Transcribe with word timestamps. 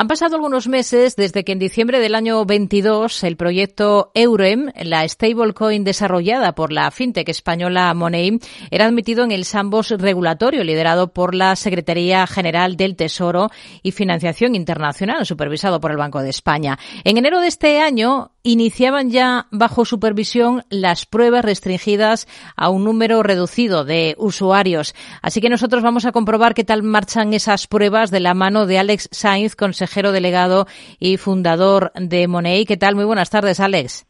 Han 0.00 0.08
pasado 0.08 0.36
algunos 0.36 0.66
meses 0.66 1.14
desde 1.14 1.44
que 1.44 1.52
en 1.52 1.58
diciembre 1.58 2.00
del 2.00 2.14
año 2.14 2.42
22 2.46 3.22
el 3.22 3.36
proyecto 3.36 4.12
Eurem, 4.14 4.72
la 4.82 5.06
stablecoin 5.06 5.84
desarrollada 5.84 6.54
por 6.54 6.72
la 6.72 6.90
fintech 6.90 7.28
española 7.28 7.92
Money, 7.92 8.38
era 8.70 8.86
admitido 8.86 9.24
en 9.24 9.30
el 9.30 9.44
sandbox 9.44 9.90
regulatorio 9.90 10.64
liderado 10.64 11.12
por 11.12 11.34
la 11.34 11.54
Secretaría 11.54 12.26
General 12.26 12.78
del 12.78 12.96
Tesoro 12.96 13.50
y 13.82 13.90
Financiación 13.90 14.54
Internacional, 14.54 15.26
supervisado 15.26 15.80
por 15.80 15.90
el 15.90 15.98
Banco 15.98 16.22
de 16.22 16.30
España. 16.30 16.78
En 17.04 17.18
enero 17.18 17.38
de 17.42 17.48
este 17.48 17.82
año 17.82 18.30
iniciaban 18.42 19.10
ya 19.10 19.46
bajo 19.50 19.84
supervisión 19.84 20.64
las 20.70 21.06
pruebas 21.06 21.44
restringidas 21.44 22.26
a 22.56 22.70
un 22.70 22.84
número 22.84 23.22
reducido 23.22 23.84
de 23.84 24.14
usuarios. 24.18 24.94
Así 25.22 25.40
que 25.40 25.48
nosotros 25.48 25.82
vamos 25.82 26.06
a 26.06 26.12
comprobar 26.12 26.54
qué 26.54 26.64
tal 26.64 26.82
marchan 26.82 27.34
esas 27.34 27.66
pruebas 27.66 28.10
de 28.10 28.20
la 28.20 28.34
mano 28.34 28.66
de 28.66 28.78
Alex 28.78 29.08
Sainz, 29.12 29.56
consejero 29.56 30.12
delegado 30.12 30.66
y 30.98 31.16
fundador 31.16 31.92
de 31.94 32.28
Money. 32.28 32.64
¿Qué 32.64 32.76
tal? 32.76 32.94
Muy 32.94 33.04
buenas 33.04 33.30
tardes, 33.30 33.60
Alex. 33.60 34.06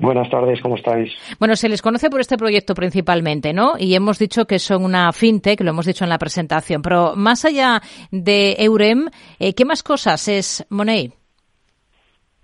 Buenas 0.00 0.30
tardes, 0.30 0.60
¿cómo 0.62 0.76
estáis? 0.76 1.12
Bueno, 1.40 1.56
se 1.56 1.68
les 1.68 1.82
conoce 1.82 2.08
por 2.08 2.20
este 2.20 2.36
proyecto 2.36 2.74
principalmente, 2.74 3.52
¿no? 3.52 3.74
Y 3.78 3.94
hemos 3.94 4.18
dicho 4.18 4.46
que 4.46 4.60
son 4.60 4.84
una 4.84 5.12
fintech, 5.12 5.60
lo 5.60 5.70
hemos 5.70 5.86
dicho 5.86 6.04
en 6.04 6.10
la 6.10 6.18
presentación, 6.18 6.82
pero 6.82 7.16
más 7.16 7.44
allá 7.44 7.82
de 8.12 8.54
Eurem, 8.60 9.08
eh, 9.40 9.54
¿qué 9.54 9.64
más 9.64 9.82
cosas 9.82 10.28
es 10.28 10.64
Money? 10.68 11.12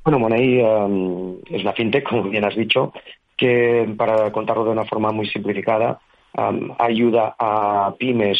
Bueno, 0.04 0.18
Money 0.18 0.60
es 1.50 1.62
una 1.62 1.72
fintech, 1.72 2.06
como 2.06 2.24
bien 2.24 2.44
has 2.44 2.54
dicho, 2.54 2.92
que 3.38 3.88
para 3.96 4.30
contarlo 4.32 4.64
de 4.64 4.70
una 4.70 4.84
forma 4.84 5.10
muy 5.12 5.26
simplificada, 5.26 5.98
um, 6.36 6.74
ayuda 6.78 7.34
a 7.38 7.94
pymes, 7.98 8.38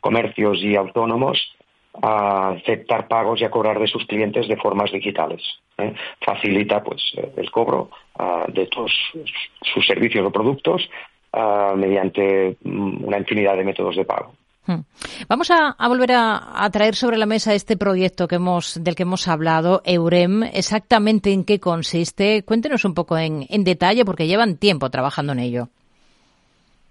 comercios 0.00 0.58
y 0.62 0.76
autónomos 0.76 1.56
a 2.02 2.50
aceptar 2.50 3.08
pagos 3.08 3.40
y 3.40 3.44
a 3.44 3.50
cobrar 3.50 3.78
de 3.78 3.86
sus 3.86 4.04
clientes 4.04 4.46
de 4.46 4.58
formas 4.58 4.92
digitales. 4.92 5.42
¿eh? 5.78 5.94
Facilita 6.20 6.82
pues 6.82 7.02
el 7.36 7.50
cobro 7.50 7.88
uh, 8.18 8.52
de 8.52 8.66
todos 8.66 8.92
sus 9.62 9.86
servicios 9.86 10.26
o 10.26 10.30
productos 10.30 10.86
uh, 11.32 11.74
mediante 11.74 12.58
mm, 12.62 13.04
una 13.04 13.18
infinidad 13.18 13.56
de 13.56 13.64
métodos 13.64 13.96
de 13.96 14.04
pago. 14.04 14.34
Hmm. 14.66 14.80
Vamos 15.28 15.50
a, 15.52 15.76
volver 15.88 16.10
a, 16.12 16.68
traer 16.72 16.96
sobre 16.96 17.16
la 17.16 17.26
mesa 17.26 17.54
este 17.54 17.76
proyecto 17.76 18.26
que 18.26 18.36
hemos, 18.36 18.82
del 18.82 18.96
que 18.96 19.04
hemos 19.04 19.28
hablado, 19.28 19.80
Eurem. 19.84 20.42
Exactamente 20.42 21.32
en 21.32 21.44
qué 21.44 21.60
consiste. 21.60 22.44
Cuéntenos 22.44 22.84
un 22.84 22.94
poco 22.94 23.16
en, 23.16 23.46
detalle, 23.64 24.04
porque 24.04 24.26
llevan 24.26 24.56
tiempo 24.56 24.90
trabajando 24.90 25.32
en 25.32 25.38
ello. 25.38 25.68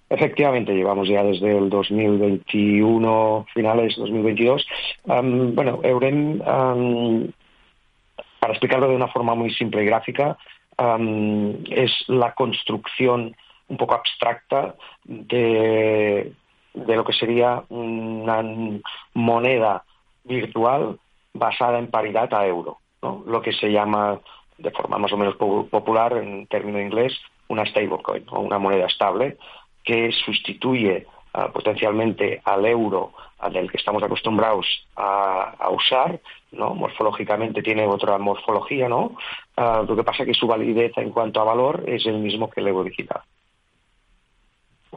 Efectivamente, 0.10 0.74
llevamos 0.74 1.10
ya 1.10 1.24
desde 1.24 1.58
el 1.58 1.70
2021, 1.70 3.46
finales 3.54 3.96
2022. 3.98 4.66
bueno, 5.06 5.80
Eurem, 5.84 6.40
para 8.40 8.54
explicarlo 8.54 8.88
de 8.88 8.96
una 8.96 9.08
forma 9.08 9.36
muy 9.36 9.54
simple 9.54 9.84
y 9.84 9.88
gráfica, 9.88 10.38
es 11.70 11.92
la 12.08 12.34
construcción 12.34 13.36
un 13.68 13.78
poco 13.78 13.96
abstracta 13.96 14.76
de, 15.04 16.32
de 16.76 16.96
lo 16.96 17.04
que 17.04 17.14
sería 17.14 17.64
una 17.70 18.44
moneda 19.14 19.84
virtual 20.24 21.00
basada 21.34 21.80
en 21.80 21.88
paridad 21.88 22.34
a 22.34 22.46
euro, 22.46 22.78
lo 23.02 23.42
que 23.42 23.54
se 23.54 23.72
llama 23.72 24.20
de 24.58 24.72
forma 24.72 24.98
más 24.98 25.12
o 25.12 25.18
menos 25.18 25.36
popular 25.36 26.18
en 26.18 26.48
término 26.48 26.80
inglés 26.80 27.14
una 27.48 27.66
stablecoin 27.66 28.26
o 28.32 28.40
una 28.40 28.58
moneda 28.58 28.88
estable 28.88 29.38
que 29.84 30.12
sustituye 30.12 31.06
uh, 31.34 31.52
potencialmente 31.52 32.42
al 32.44 32.66
euro 32.66 33.12
al 33.40 33.54
del 33.54 33.70
que 33.70 33.78
estamos 33.78 34.02
acostumbrados 34.02 34.66
a, 34.96 35.70
usar, 35.70 36.20
¿no? 36.54 36.74
Morfológicamente 36.74 37.62
tiene 37.62 37.86
otra 37.86 38.18
morfología, 38.18 38.88
¿no? 38.88 39.18
Uh, 39.58 39.84
lo 39.86 39.96
que 39.96 40.04
pasa 40.04 40.24
es 40.24 40.30
que 40.30 40.34
su 40.34 40.48
validez 40.48 40.94
en 40.98 41.12
cuanto 41.12 41.42
a 41.42 41.44
valor 41.44 41.84
es 41.86 42.06
el 42.06 42.20
mismo 42.20 42.50
que 42.50 42.62
el 42.62 42.70
euro 42.70 42.86
digital 42.86 43.22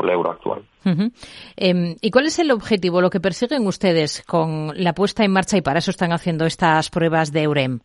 el 0.04 0.10
euro 0.10 0.30
actual. 0.30 0.62
Uh 0.84 0.90
-huh. 0.90 1.12
eh, 1.56 1.96
¿Y 2.00 2.10
cuál 2.10 2.26
es 2.26 2.38
el 2.38 2.50
objetivo, 2.50 3.00
lo 3.00 3.10
que 3.10 3.20
persiguen 3.20 3.66
ustedes 3.66 4.22
con 4.26 4.72
la 4.74 4.92
puesta 4.92 5.24
en 5.24 5.32
marcha 5.32 5.56
y 5.56 5.62
para 5.62 5.78
eso 5.78 5.90
están 5.90 6.12
haciendo 6.12 6.46
estas 6.46 6.90
pruebas 6.90 7.32
de 7.32 7.42
EUREM? 7.42 7.80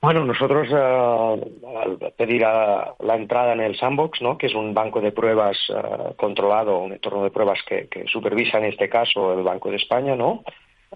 Bueno, 0.00 0.24
nosotros 0.24 0.68
uh, 0.70 1.76
al 1.80 2.12
pedir 2.16 2.44
a 2.44 2.94
la 3.00 3.16
entrada 3.16 3.54
en 3.54 3.60
el 3.60 3.76
sandbox, 3.76 4.20
¿no? 4.22 4.36
que 4.38 4.46
es 4.46 4.54
un 4.54 4.72
banco 4.74 5.00
de 5.00 5.10
pruebas 5.10 5.56
uh, 5.70 6.14
controlado, 6.14 6.78
un 6.78 6.92
entorno 6.92 7.24
de 7.24 7.30
pruebas 7.30 7.58
que, 7.66 7.88
que, 7.88 8.06
supervisa 8.06 8.58
en 8.58 8.66
este 8.66 8.88
caso 8.88 9.32
el 9.32 9.42
Banco 9.42 9.70
de 9.70 9.76
España, 9.76 10.14
¿no? 10.14 10.44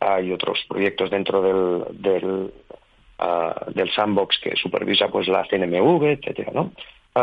Hay 0.01 0.31
otros 0.31 0.61
proyectos 0.69 1.11
dentro 1.11 1.43
del, 1.43 2.01
del, 2.01 2.53
uh, 3.19 3.71
del 3.73 3.91
sandbox 3.91 4.39
que 4.39 4.55
supervisa 4.55 5.09
pues 5.09 5.27
la 5.29 5.45
CNMV, 5.45 6.05
etcétera, 6.05 6.53
¿no? 6.55 6.71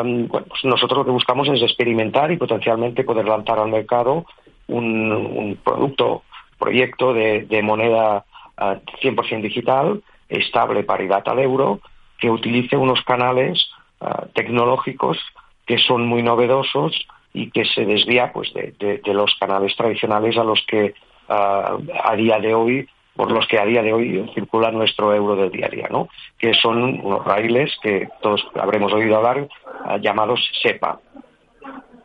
Bueno, 0.03 0.46
pues 0.47 0.63
nosotros 0.63 1.00
lo 1.00 1.06
que 1.06 1.12
buscamos 1.12 1.47
es 1.50 1.62
experimentar 1.62 2.31
y 2.31 2.38
potencialmente 2.38 3.03
poder 3.03 3.25
lanzar 3.25 3.59
al 3.59 3.69
mercado 3.69 4.25
un, 4.68 5.58
producto, 5.63 6.24
proyecto 6.58 7.13
de, 7.13 7.62
moneda 7.63 8.25
uh, 8.59 8.75
100% 9.02 9.41
digital 9.41 10.02
estable 10.30 10.84
paridad 10.84 11.24
al 11.25 11.40
euro, 11.40 11.80
que 12.19 12.30
utilice 12.30 12.75
unos 12.75 13.02
canales 13.03 13.69
uh, 14.02 14.28
tecnológicos 14.34 15.18
que 15.66 15.78
son 15.78 16.06
muy 16.06 16.24
novedosos 16.24 17.07
y 17.34 17.52
que 17.52 17.66
se 17.66 17.86
desvía 17.86 18.31
pues 18.34 18.52
de, 18.53 19.02
los 19.06 19.36
canales 19.40 19.75
tradicionales 19.75 20.38
a 20.38 20.44
los 20.44 20.66
que 20.68 20.96
uh, 21.30 21.78
a 22.03 22.16
día 22.16 22.40
de 22.40 22.53
hoy 22.53 22.90
por 23.18 23.32
los 23.32 23.48
que 23.48 23.60
a 23.60 23.66
día 23.66 23.82
de 23.82 23.92
hoy 23.92 24.32
circula 24.34 24.72
nuestro 24.72 25.14
euro 25.14 25.36
del 25.36 25.52
día 25.52 25.66
a 25.66 25.70
día, 25.70 25.88
¿no? 25.90 26.08
que 26.38 26.54
son 26.54 26.82
unos 27.04 27.26
raíles 27.26 27.72
que 27.82 28.08
todos 28.22 28.42
habremos 28.56 28.94
oído 28.94 29.18
hablar 29.18 29.42
uh, 29.42 29.98
llamados 30.00 30.40
SEPA. 30.62 31.00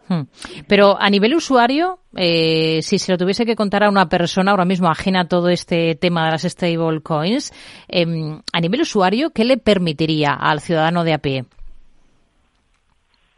Hmm. 0.09 0.23
Pero 0.67 0.97
a 0.99 1.09
nivel 1.11 1.35
usuario, 1.35 2.01
eh, 2.17 2.81
si 2.83 2.99
se 2.99 3.13
lo 3.13 3.19
tuviese 3.19 3.47
que 3.47 3.55
contar 3.55 3.85
a 3.85 3.91
una 3.91 4.09
persona 4.09 4.51
ahora 4.51 4.65
mismo 4.65 4.89
ajena 4.89 5.21
a 5.21 5.29
todo 5.29 5.49
este 5.49 5.95
tema 5.95 6.25
de 6.25 6.33
las 6.33 6.43
stablecoins, 6.43 7.53
eh, 7.89 8.07
a 8.53 8.61
nivel 8.61 8.81
usuario, 8.81 9.31
¿qué 9.31 9.45
le 9.45 9.59
permitiría 9.59 10.33
al 10.33 10.61
ciudadano 10.61 11.05
de 11.05 11.13
a 11.13 11.19
pie? 11.19 11.45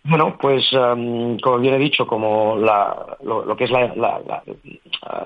Bueno, 0.07 0.37
pues 0.39 0.71
um, 0.75 1.39
como 1.39 1.59
bien 1.59 1.75
he 1.75 1.79
dicho, 1.79 2.07
como 2.07 2.59
la, 2.59 3.17
lo, 3.23 3.57
que 3.57 3.65
es 3.65 3.71
la, 3.71 3.87
la, 3.97 4.21
la, 4.27 4.43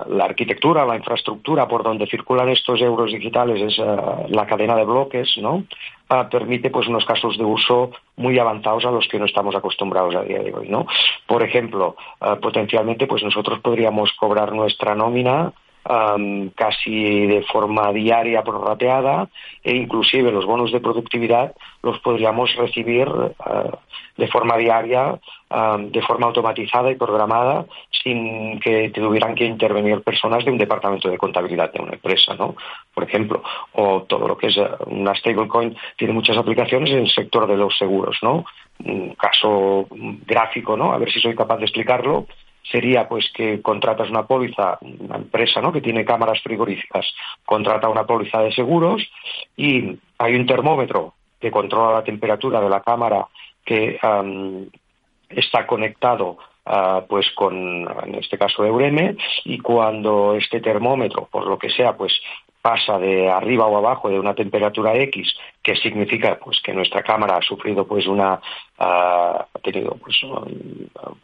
la, 0.06 0.24
arquitectura, 0.24 0.86
la 0.86 0.94
infraestructura 0.94 1.66
por 1.66 1.82
donde 1.82 2.06
circulan 2.06 2.48
estos 2.48 2.80
euros 2.80 3.10
digitales 3.10 3.60
es 3.60 3.78
uh, 3.80 4.28
la 4.28 4.46
cadena 4.46 4.76
de 4.76 4.84
bloques, 4.84 5.36
¿no? 5.38 5.64
Uh, 6.08 6.28
permite 6.30 6.70
pues 6.70 6.86
unos 6.86 7.04
casos 7.04 7.36
de 7.36 7.44
uso 7.44 7.90
muy 8.16 8.38
avanzados 8.38 8.84
a 8.84 8.92
los 8.92 9.08
que 9.08 9.18
no 9.18 9.24
estamos 9.24 9.56
acostumbrados 9.56 10.14
a 10.14 10.22
día 10.22 10.44
de 10.44 10.54
hoy, 10.54 10.68
¿no? 10.68 10.86
Por 11.26 11.42
ejemplo, 11.42 11.96
uh, 12.20 12.38
potencialmente 12.40 13.08
pues 13.08 13.24
nosotros 13.24 13.58
podríamos 13.58 14.12
cobrar 14.12 14.52
nuestra 14.52 14.94
nómina 14.94 15.52
casi 16.54 17.26
de 17.26 17.42
forma 17.50 17.92
diaria 17.92 18.42
prorrateada 18.42 19.28
e 19.64 19.74
inclusive 19.74 20.30
los 20.30 20.44
bonos 20.44 20.70
de 20.70 20.80
productividad 20.80 21.54
los 21.82 21.98
podríamos 22.00 22.54
recibir 22.56 23.08
uh, 23.08 23.78
de 24.18 24.26
forma 24.26 24.56
diaria, 24.56 25.18
de 25.78 26.02
forma 26.02 26.26
automatizada 26.26 26.90
y 26.90 26.96
programada 26.96 27.64
sin 28.02 28.58
que 28.58 28.90
tuvieran 28.90 29.34
que 29.36 29.44
intervenir 29.44 30.02
personas 30.02 30.44
de 30.44 30.50
un 30.50 30.58
departamento 30.58 31.08
de 31.08 31.16
contabilidad 31.16 31.72
de 31.72 31.80
una 31.80 31.92
empresa, 31.92 32.34
¿no? 32.34 32.56
Por 32.92 33.04
ejemplo, 33.04 33.42
o 33.72 34.02
todo 34.02 34.26
lo 34.26 34.36
que 34.36 34.48
es 34.48 34.56
uh, 34.56 34.66
una 34.88 35.14
stablecoin 35.14 35.76
tiene 35.96 36.12
muchas 36.12 36.36
aplicaciones 36.36 36.90
en 36.90 36.98
el 36.98 37.10
sector 37.10 37.46
de 37.46 37.56
los 37.56 37.78
seguros, 37.78 38.18
¿no? 38.20 38.44
Un 38.84 39.14
caso 39.14 39.86
gráfico, 40.26 40.76
¿no? 40.76 40.92
A 40.92 40.98
ver 40.98 41.10
si 41.12 41.20
soy 41.20 41.34
capaz 41.36 41.58
de 41.58 41.64
explicarlo 41.64 42.26
sería 42.70 43.08
pues 43.08 43.30
que 43.32 43.62
contratas 43.62 44.10
una 44.10 44.26
póliza, 44.26 44.78
una 44.80 45.16
empresa 45.16 45.60
¿no? 45.60 45.72
que 45.72 45.80
tiene 45.80 46.04
cámaras 46.04 46.40
frigoríficas, 46.42 47.06
contrata 47.44 47.88
una 47.88 48.04
póliza 48.04 48.40
de 48.40 48.52
seguros 48.52 49.02
y 49.56 49.98
hay 50.18 50.34
un 50.34 50.46
termómetro 50.46 51.14
que 51.40 51.50
controla 51.50 51.98
la 51.98 52.04
temperatura 52.04 52.60
de 52.60 52.68
la 52.68 52.80
cámara 52.80 53.26
que 53.64 53.98
está 55.28 55.66
conectado 55.66 56.38
uh, 56.66 57.06
pues 57.06 57.30
con 57.34 57.54
en 57.56 58.14
este 58.14 58.38
caso 58.38 58.64
Eureme 58.64 59.16
y 59.44 59.58
cuando 59.58 60.34
este 60.34 60.60
termómetro 60.60 61.28
por 61.30 61.46
lo 61.46 61.58
que 61.58 61.70
sea 61.70 61.96
pues 61.96 62.12
pasa 62.68 62.98
de 62.98 63.30
arriba 63.30 63.64
o 63.64 63.78
abajo 63.78 64.10
de 64.10 64.20
una 64.20 64.34
temperatura 64.34 64.94
X, 64.94 65.32
que 65.62 65.74
significa 65.74 66.38
pues 66.38 66.60
que 66.60 66.74
nuestra 66.74 67.02
cámara 67.02 67.38
ha 67.38 67.40
sufrido 67.40 67.86
pues 67.86 68.06
una 68.06 68.38
ha 68.78 69.46
tenido 69.62 69.96
pues 69.96 70.20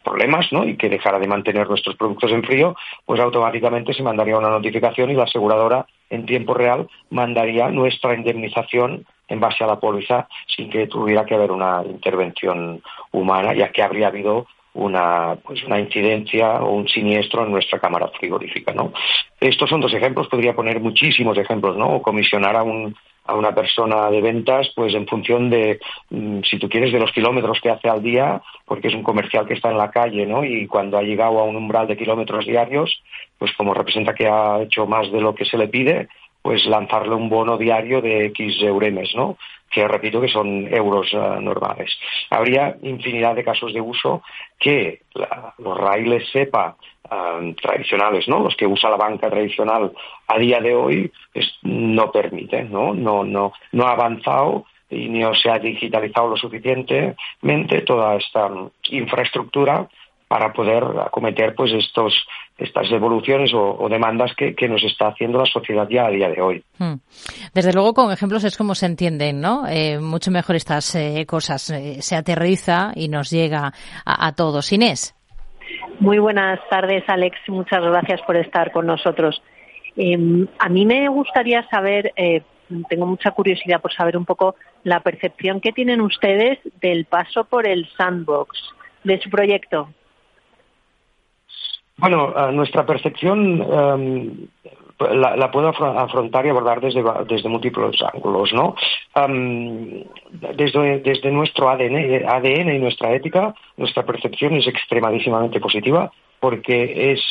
problemas, 0.03 0.51
¿no? 0.51 0.65
y 0.65 0.75
que 0.75 0.89
dejara 0.89 1.19
de 1.19 1.27
mantener 1.27 1.69
nuestros 1.69 1.95
productos 1.97 2.31
en 2.31 2.43
frío, 2.43 2.75
pues 3.05 3.19
automáticamente 3.19 3.93
se 3.93 4.01
mandaría 4.01 4.39
una 4.39 4.49
notificación 4.49 5.11
y 5.11 5.13
la 5.13 5.25
aseguradora 5.25 5.85
en 6.09 6.25
tiempo 6.25 6.55
real 6.55 6.87
mandaría 7.11 7.69
nuestra 7.69 8.15
indemnización 8.15 9.05
en 9.27 9.39
base 9.39 9.63
a 9.63 9.67
la 9.67 9.79
póliza 9.79 10.27
sin 10.47 10.71
que 10.71 10.87
tuviera 10.87 11.25
que 11.25 11.35
haber 11.35 11.51
una 11.51 11.83
intervención 11.85 12.81
humana, 13.11 13.53
ya 13.53 13.71
que 13.71 13.83
habría 13.83 14.07
habido 14.07 14.47
una, 14.75 15.35
pues 15.43 15.63
una 15.63 15.79
incidencia 15.79 16.61
o 16.61 16.73
un 16.73 16.87
siniestro 16.87 17.43
en 17.43 17.51
nuestra 17.51 17.79
cámara 17.79 18.09
frigorífica, 18.09 18.73
¿no? 18.73 18.91
Estos 19.39 19.69
son 19.69 19.81
dos 19.81 19.93
ejemplos, 19.93 20.27
podría 20.27 20.53
poner 20.53 20.79
muchísimos 20.79 21.37
ejemplos, 21.37 21.77
¿no? 21.77 21.95
O 21.95 22.01
comisionar 22.01 22.55
a 22.57 22.63
un, 22.63 22.93
a 23.25 23.35
una 23.35 23.55
persona 23.55 24.09
de 24.09 24.21
ventas, 24.21 24.71
pues 24.75 24.93
en 24.93 25.07
función 25.07 25.49
de, 25.49 25.79
mm, 26.09 26.41
si 26.43 26.59
tú 26.59 26.67
quieres, 26.67 26.91
de 26.91 26.99
los 26.99 27.11
kilómetros 27.11 27.59
que 27.61 27.69
hace 27.69 27.89
al 27.89 28.03
día, 28.03 28.41
porque 28.65 28.89
es 28.89 28.93
un 28.93 29.03
comercial 29.03 29.47
que 29.47 29.53
está 29.53 29.71
en 29.71 29.77
la 29.77 29.91
calle, 29.91 30.25
¿no? 30.25 30.43
Y 30.43 30.67
cuando 30.67 30.97
ha 30.97 31.03
llegado 31.03 31.39
a 31.39 31.43
un 31.45 31.55
umbral 31.55 31.87
de 31.87 31.97
kilómetros 31.97 32.45
diarios, 32.45 33.01
pues 33.37 33.53
como 33.53 33.73
representa 33.73 34.13
que 34.13 34.27
ha 34.27 34.61
hecho 34.61 34.85
más 34.85 35.09
de 35.11 35.21
lo 35.21 35.33
que 35.33 35.45
se 35.45 35.57
le 35.57 35.69
pide, 35.69 36.09
pues 36.41 36.65
lanzarle 36.65 37.15
un 37.15 37.29
bono 37.29 37.57
diario 37.57 38.01
de 38.01 38.25
X 38.25 38.61
euremes, 38.61 39.15
¿no? 39.15 39.37
Que 39.69 39.87
repito 39.87 40.21
que 40.21 40.27
son 40.27 40.67
euros 40.73 41.09
eh, 41.13 41.17
normales. 41.41 41.91
Habría 42.29 42.77
infinidad 42.81 43.35
de 43.35 43.43
casos 43.43 43.73
de 43.73 43.81
uso 43.81 44.23
que 44.59 45.01
los 45.57 45.77
raíles 45.77 46.29
SEPA 46.31 46.77
eh, 47.11 47.55
tradicionales, 47.61 48.27
¿no? 48.27 48.39
Los 48.39 48.55
que 48.55 48.67
usa 48.67 48.89
la 48.89 48.97
banca 48.97 49.29
tradicional 49.29 49.91
a 50.27 50.37
día 50.37 50.59
de 50.59 50.75
hoy 50.75 51.11
no 51.63 52.11
permiten, 52.11 52.71
¿no? 52.71 52.93
No, 52.93 53.23
no, 53.23 53.53
no 53.71 53.85
ha 53.85 53.91
avanzado 53.91 54.65
y 54.89 55.09
ni 55.09 55.23
se 55.35 55.49
ha 55.49 55.59
digitalizado 55.59 56.29
lo 56.29 56.37
suficientemente 56.37 57.81
toda 57.85 58.15
esta 58.15 58.49
infraestructura 58.89 59.87
para 60.27 60.53
poder 60.53 60.83
acometer 61.05 61.55
pues 61.55 61.71
estos 61.73 62.13
estas 62.57 62.89
evoluciones 62.91 63.51
o, 63.53 63.87
demandas 63.89 64.31
que, 64.35 64.67
nos 64.67 64.83
está 64.83 65.09
haciendo 65.09 65.39
la 65.39 65.45
sociedad 65.45 65.87
ya 65.89 66.05
a 66.05 66.09
día 66.09 66.29
de 66.29 66.41
hoy. 66.41 66.63
Hmm. 66.79 66.95
Desde 67.53 67.73
luego, 67.73 67.93
con 67.93 68.11
ejemplos 68.11 68.43
es 68.45 68.57
como 68.57 68.75
se 68.75 68.85
entienden, 68.85 69.41
¿no? 69.41 69.67
Eh, 69.67 69.99
mucho 69.99 70.31
mejor 70.31 70.55
estas 70.55 70.95
eh, 70.95 71.25
cosas. 71.27 71.69
Eh, 71.69 72.01
se 72.01 72.15
aterriza 72.15 72.91
y 72.95 73.09
nos 73.09 73.29
llega 73.29 73.73
a, 74.05 74.31
todos. 74.33 74.71
Inés. 74.71 75.15
Muy 75.99 76.19
buenas 76.19 76.59
tardes, 76.69 77.03
Alex. 77.07 77.37
Muchas 77.47 77.81
gracias 77.81 78.21
por 78.21 78.37
estar 78.37 78.71
con 78.71 78.85
nosotros. 78.85 79.41
Em, 79.97 80.47
a 80.59 80.69
mí 80.69 80.85
me 80.85 81.07
gustaría 81.09 81.67
saber, 81.69 82.13
tengo 82.89 83.05
mucha 83.05 83.31
curiosidad 83.31 83.81
por 83.81 83.93
saber 83.93 84.17
un 84.17 84.25
poco 84.25 84.55
la 84.83 85.01
percepción 85.01 85.59
que 85.59 85.71
tienen 85.71 86.01
ustedes 86.01 86.59
del 86.81 87.05
paso 87.05 87.45
por 87.45 87.67
el 87.67 87.87
sandbox 87.97 88.57
de 89.03 89.19
su 89.21 89.29
proyecto. 89.29 89.89
Bueno, 91.97 92.33
nuestra 92.51 92.85
percepción 92.85 93.61
em, 93.61 94.47
la, 94.99 95.51
puedo 95.51 95.69
afrontar 95.69 96.45
y 96.45 96.49
abordar 96.49 96.81
desde, 96.81 97.03
desde 97.27 97.49
múltiples 97.49 98.01
ángulos, 98.13 98.53
¿no? 98.53 98.75
Em, 99.15 100.03
desde, 100.55 100.99
desde 100.99 101.31
nuestro 101.31 101.69
ADN, 101.69 102.25
ADN 102.27 102.75
y 102.75 102.79
nuestra 102.79 103.13
ética, 103.13 103.53
nuestra 103.77 104.03
percepción 104.03 104.55
es 104.55 104.67
extremadísimamente 104.67 105.59
positiva 105.59 106.11
porque 106.39 107.13
es 107.13 107.21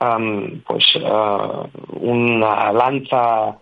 em, 0.00 0.60
pues 0.62 0.84
eh, 0.94 1.68
una 2.00 2.72
lanza 2.72 3.58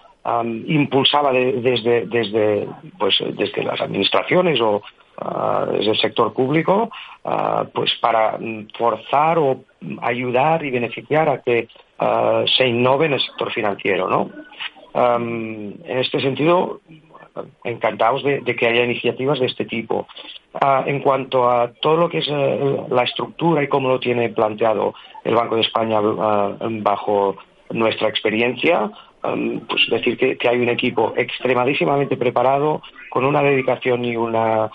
impulsada 0.67 1.33
desde, 1.33 2.07
desde, 2.07 2.69
pues, 2.99 3.17
desde 3.37 3.63
las 3.63 3.81
administraciones 3.81 4.61
o 4.61 4.83
desde 5.73 5.91
el 5.91 5.99
sector 5.99 6.33
público 6.33 6.91
pues 7.75 7.95
para 8.01 8.39
forzar 8.77 9.39
o 9.39 9.65
ayudar 10.01 10.65
y 10.65 10.71
beneficiar 10.71 11.29
a 11.29 11.43
que 11.43 11.69
se 12.57 12.67
innove 12.67 13.07
en 13.07 13.13
el 13.15 13.21
sector 13.21 13.53
financiero. 13.53 14.09
¿no? 14.09 14.31
en 14.95 15.99
este 15.99 16.21
sentido, 16.21 16.81
encantados 17.65 18.23
de, 18.23 18.43
que 18.57 18.67
haya 18.67 18.85
iniciativas 18.85 19.39
de 19.39 19.47
este 19.47 19.65
tipo. 19.65 20.07
en 20.87 21.01
cuanto 21.01 21.49
a 21.49 21.73
todo 21.81 21.97
lo 21.97 22.09
que 22.09 22.19
es 22.19 22.29
eh, 22.29 22.77
la 22.91 23.05
estructura 23.05 23.63
y 23.63 23.69
cómo 23.69 23.89
lo 23.89 24.01
tiene 24.01 24.31
planteado 24.31 24.95
el 25.25 25.35
Banco 25.35 25.55
de 25.55 25.63
España 25.63 26.01
bajo 26.01 27.37
nuestra 27.71 28.09
experiencia, 28.09 28.91
pues 29.23 29.89
decir 29.91 30.17
que, 30.17 30.49
hay 30.49 30.59
un 30.59 30.69
equipo 30.69 31.13
extremadísimamente 31.17 32.17
preparado, 32.17 32.83
con 33.11 33.25
una 33.25 33.43
dedicación 33.43 34.05
y 34.05 34.17
una, 34.17 34.71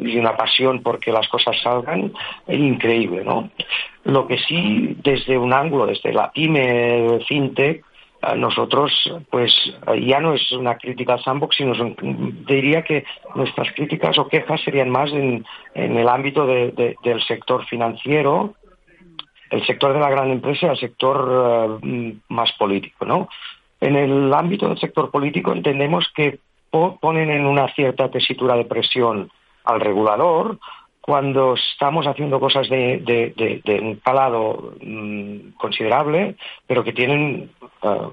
y 0.00 0.18
una 0.18 0.36
pasión 0.36 0.82
porque 0.82 1.12
las 1.12 1.28
cosas 1.28 1.60
salgan, 1.62 2.12
increíble, 2.48 3.24
¿no? 3.24 3.50
Lo 4.04 4.26
que 4.26 4.38
sí, 4.38 4.96
desde 5.02 5.36
un 5.36 5.52
ángulo, 5.52 5.86
desde 5.86 6.12
la 6.12 6.30
pyme 6.30 7.20
fintech, 7.26 7.84
nosotros, 8.36 8.90
pues 9.30 9.52
ya 10.02 10.18
no 10.20 10.32
es 10.32 10.50
una 10.52 10.78
crítica 10.78 11.14
al 11.14 11.22
sandbox, 11.22 11.56
sino 11.56 11.74
diría 12.46 12.82
que 12.82 13.04
nuestras 13.34 13.70
críticas 13.72 14.18
o 14.18 14.28
quejas 14.28 14.62
serían 14.62 14.88
más 14.88 15.12
en, 15.12 15.44
el 15.74 16.08
ámbito 16.08 16.46
del 16.46 17.24
sector 17.26 17.66
financiero, 17.66 18.54
el 19.50 19.64
sector 19.66 19.92
de 19.92 20.00
la 20.00 20.10
gran 20.10 20.30
empresa 20.30 20.66
y 20.66 20.70
el 20.70 20.78
sector 20.78 21.80
eh, 21.82 22.14
más 22.28 22.50
político, 22.52 23.04
¿no? 23.04 23.28
En 23.84 23.96
el 23.96 24.32
ámbito 24.32 24.66
del 24.66 24.78
sector 24.78 25.10
político 25.10 25.52
entendemos 25.52 26.10
que 26.16 26.38
ponen 26.70 27.28
en 27.28 27.44
una 27.44 27.68
cierta 27.74 28.10
tesitura 28.10 28.56
de 28.56 28.64
presión 28.64 29.30
al 29.62 29.78
regulador 29.78 30.58
cuando 31.02 31.52
estamos 31.52 32.06
haciendo 32.06 32.40
cosas 32.40 32.66
de, 32.70 33.34
un 33.82 33.96
calado 33.96 34.72
mm, 34.82 35.50
considerable, 35.58 36.34
pero 36.66 36.82
que 36.82 36.94
tienen 36.94 37.50
eh, 37.82 38.08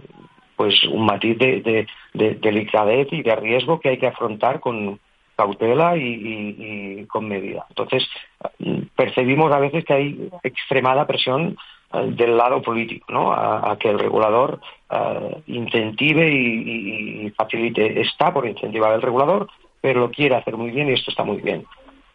pues 0.58 0.84
un 0.92 1.06
matiz 1.06 1.38
de, 1.38 1.88
delicadez 2.14 3.08
y 3.12 3.24
de 3.24 3.36
riesgo 3.38 3.80
que 3.80 3.90
hay 3.90 3.98
que 3.98 4.08
afrontar 4.08 4.60
con 4.60 5.00
cautela 5.38 5.96
y 5.96 7.06
con 7.06 7.30
medida. 7.30 7.66
Entonces, 7.70 8.06
mm, 8.60 8.82
percibimos 8.94 9.54
a 9.54 9.60
veces 9.60 9.86
que 9.86 9.94
hay 9.94 10.30
extremada 10.44 11.08
presión 11.08 11.56
del 11.94 12.38
lado 12.38 12.62
político, 12.62 13.12
¿no? 13.12 13.34
A, 13.34 13.78
que 13.78 13.90
el 13.90 14.00
regulador 14.00 14.60
eh, 14.90 15.42
incentive 15.48 16.30
y, 16.32 17.30
facilite. 17.32 18.02
Está 18.02 18.34
por 18.34 18.48
incentivar 18.48 18.94
el 18.94 19.02
regulador, 19.02 19.50
pero 19.82 20.02
lo 20.02 20.12
quiere 20.12 20.36
hacer 20.36 20.58
muy 20.58 20.72
bien 20.72 20.90
y 20.90 20.94
esto 20.94 21.12
está 21.12 21.24
muy 21.24 21.42
bien. 21.42 21.66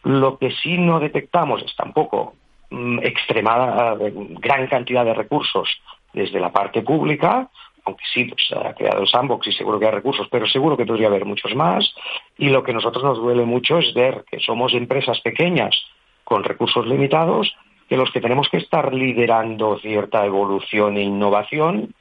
Lo 0.03 0.37
que 0.37 0.51
sí 0.51 0.77
no 0.77 0.99
detectamos 0.99 1.63
es 1.63 1.75
tampoco 1.75 2.35
mm, 2.69 2.99
extremada, 2.99 3.97
eh, 3.99 4.13
gran 4.39 4.67
cantidad 4.67 5.05
de 5.05 5.13
recursos 5.13 5.69
desde 6.13 6.39
la 6.39 6.51
parte 6.51 6.81
pública, 6.81 7.49
aunque 7.85 8.03
sí 8.13 8.25
pues, 8.25 8.51
ha 8.53 8.73
creado 8.73 9.01
el 9.01 9.07
sandbox 9.07 9.47
y 9.47 9.51
seguro 9.53 9.79
que 9.79 9.85
hay 9.85 9.91
recursos, 9.91 10.27
pero 10.31 10.47
seguro 10.47 10.75
que 10.75 10.85
podría 10.85 11.07
haber 11.07 11.25
muchos 11.25 11.55
más. 11.55 11.93
Y 12.37 12.49
lo 12.49 12.63
que 12.63 12.71
a 12.71 12.75
nosotros 12.75 13.03
nos 13.03 13.17
duele 13.17 13.45
mucho 13.45 13.77
es 13.77 13.93
ver 13.93 14.25
que 14.29 14.39
somos 14.39 14.73
empresas 14.73 15.21
pequeñas 15.21 15.75
con 16.23 16.43
recursos 16.43 16.85
limitados 16.85 17.55
que 17.87 17.97
los 17.97 18.11
que 18.11 18.21
tenemos 18.21 18.49
que 18.49 18.57
estar 18.57 18.93
liderando 18.93 19.77
cierta 19.79 20.25
evolución 20.25 20.97
e 20.97 21.03
innovación 21.03 21.93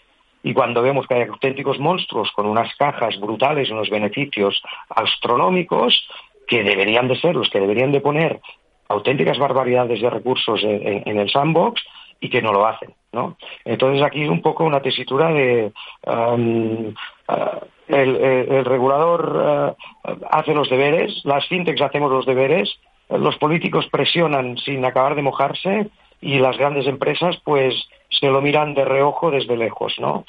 y 0.43 0.55
cuando 0.55 0.81
vemos 0.81 1.07
que 1.07 1.15
hay 1.15 1.23
auténticos 1.23 1.81
monstruos 1.81 2.31
con 2.31 2.47
unas 2.47 2.73
cajas 2.77 3.19
brutales, 3.19 3.71
unos 3.71 3.91
beneficios 3.91 4.63
astronómicos, 4.91 6.07
que 6.47 6.63
deberían 6.63 7.09
de 7.09 7.17
ser 7.17 7.35
los 7.35 7.51
que 7.51 7.59
deberían 7.59 7.91
de 7.91 8.01
poner 8.01 8.41
auténticas 8.89 9.39
barbaridades 9.39 10.01
de 10.01 10.09
recursos 10.09 10.63
en, 10.63 11.19
el 11.19 11.29
sandbox 11.31 11.83
y 12.21 12.31
que 12.31 12.41
no 12.41 12.53
lo 12.53 12.65
hacen. 12.65 12.95
¿no? 13.13 13.37
Entonces 13.65 14.03
aquí 14.03 14.25
un 14.29 14.41
poco 14.41 14.65
una 14.65 14.81
tesitura 14.81 15.33
de 15.33 15.73
um, 16.07 16.95
uh, 17.29 17.67
el, 17.89 18.65
regulador 18.65 19.75
uh, 20.05 20.11
hace 20.31 20.55
los 20.55 20.71
deberes, 20.71 21.23
las 21.25 21.47
fintechs 21.49 21.83
hacemos 21.83 22.13
los 22.13 22.25
deberes 22.25 22.79
los 23.09 23.37
políticos 23.39 23.87
presionan 23.91 24.57
sin 24.59 24.85
acabar 24.85 25.15
de 25.15 25.23
mojarse 25.23 25.89
y 26.21 26.39
las 26.39 26.57
grandes 26.57 26.87
empresas 26.87 27.37
pues 27.45 27.75
se 28.09 28.29
lo 28.29 28.41
miran 28.41 28.75
de 28.75 28.85
reojo 28.85 29.31
desde 29.31 29.57
lejos, 29.57 29.95
¿no? 29.99 30.25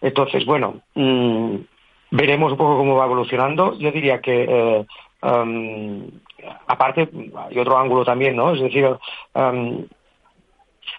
Entonces, 0.00 0.44
bueno, 0.44 0.80
mm, 0.94 1.56
veremos 2.10 2.52
un 2.52 2.58
poco 2.58 2.76
cómo 2.76 2.96
va 2.96 3.06
evolucionando. 3.06 3.76
Yo 3.78 3.90
diría 3.90 4.20
que, 4.20 4.46
eh, 4.48 4.86
aparte, 6.66 7.08
hay 7.48 7.58
otro 7.58 7.78
ángulo 7.78 8.04
también, 8.04 8.36
¿no? 8.36 8.52
Es 8.52 8.60
decir, 8.60 8.88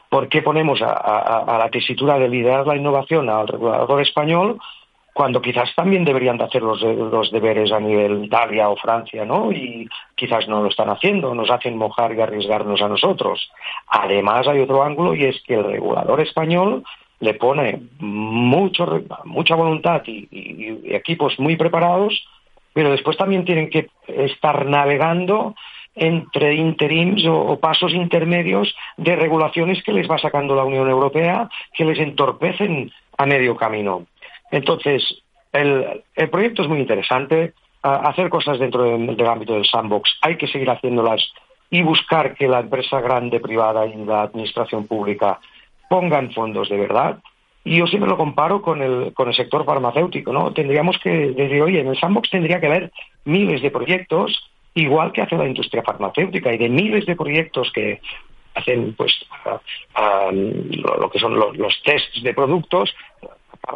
¿por 0.09 0.27
qué 0.27 0.41
ponemos 0.41 0.81
a, 0.81 1.57
la 1.57 1.69
tesitura 1.69 2.19
de 2.19 2.27
liderar 2.27 2.67
la 2.67 2.75
innovación 2.75 3.29
al 3.29 3.47
regulador 3.47 4.01
español 4.01 4.59
cuando 5.13 5.41
quizás 5.41 5.73
también 5.75 6.05
deberían 6.05 6.37
de 6.37 6.45
hacer 6.45 6.61
los, 6.61 7.31
deberes 7.31 7.71
a 7.71 7.79
nivel 7.79 8.23
Italia 8.23 8.69
o 8.69 8.75
Francia, 8.77 9.25
¿no? 9.25 9.51
Y 9.51 9.87
quizás 10.15 10.47
no 10.47 10.61
lo 10.61 10.69
están 10.69 10.89
haciendo, 10.89 11.35
nos 11.35 11.49
hacen 11.49 11.77
mojar 11.77 12.13
y 12.13 12.21
arriesgarnos 12.21 12.81
a 12.81 12.87
nosotros. 12.87 13.51
Además 13.87 14.47
hay 14.47 14.59
otro 14.59 14.83
ángulo 14.83 15.13
y 15.15 15.25
es 15.25 15.41
que 15.43 15.55
el 15.55 15.63
regulador 15.63 16.21
español 16.21 16.83
le 17.19 17.33
pone 17.33 17.81
mucho, 17.99 19.03
mucha 19.25 19.55
voluntad 19.55 20.01
y, 20.05 20.95
equipos 20.95 21.37
muy 21.39 21.57
preparados, 21.57 22.25
pero 22.73 22.91
después 22.91 23.17
también 23.17 23.45
tienen 23.45 23.69
que 23.69 23.89
estar 24.07 24.65
navegando 24.65 25.55
entre 25.95 26.55
interims 26.55 27.25
o, 27.27 27.59
pasos 27.59 27.93
intermedios 27.93 28.73
de 28.95 29.15
regulaciones 29.15 29.83
que 29.83 29.91
les 29.91 30.09
va 30.09 30.17
sacando 30.17 30.55
la 30.55 30.63
Unión 30.63 30.89
Europea, 30.89 31.49
que 31.73 31.83
les 31.83 31.99
entorpecen 31.99 32.91
a 33.17 33.25
medio 33.25 33.57
camino. 33.57 34.05
Entonces, 34.51 35.03
el, 35.51 36.03
proyecto 36.31 36.61
es 36.61 36.67
muy 36.67 36.79
interesante. 36.79 37.53
hacer 37.81 38.29
cosas 38.29 38.59
dentro 38.59 38.83
del 38.83 39.27
ámbito 39.27 39.53
del 39.53 39.65
sandbox 39.65 40.17
hay 40.21 40.37
que 40.37 40.47
seguir 40.47 40.69
haciéndolas 40.69 41.21
y 41.69 41.81
buscar 41.83 42.35
que 42.35 42.47
la 42.47 42.59
empresa 42.59 42.99
grande 42.99 43.39
privada 43.39 43.85
y 43.85 43.95
la 44.05 44.23
administración 44.23 44.87
pública 44.87 45.39
pongan 45.89 46.31
fondos 46.31 46.69
de 46.69 46.77
verdad. 46.77 47.19
Y 47.63 47.77
yo 47.77 47.87
siempre 47.87 48.09
lo 48.09 48.17
comparo 48.17 48.61
con 48.61 48.81
el, 48.81 49.13
con 49.13 49.27
el 49.27 49.35
sector 49.35 49.65
farmacéutico, 49.65 50.31
¿no? 50.31 50.53
Tendríamos 50.53 50.97
que 50.99 51.09
decir, 51.09 51.61
oye, 51.61 51.81
en 51.81 51.87
el 51.87 51.99
sandbox 51.99 52.29
tendría 52.29 52.59
que 52.59 52.67
haber 52.67 52.91
miles 53.25 53.61
de 53.61 53.69
proyectos, 53.69 54.49
igual 54.73 55.11
que 55.11 55.21
hace 55.21 55.35
la 55.35 55.47
industria 55.47 55.83
farmacéutica, 55.83 56.53
y 56.53 56.57
de 56.57 56.69
miles 56.69 57.05
de 57.05 57.15
proyectos 57.15 57.71
que 57.71 58.01
hacen, 58.55 58.93
pues, 58.95 59.13
lo 60.71 61.09
que 61.09 61.19
son 61.19 61.35
los, 61.35 61.55
los 61.57 61.81
tests 61.83 62.23
de 62.23 62.33
productos, 62.33 62.95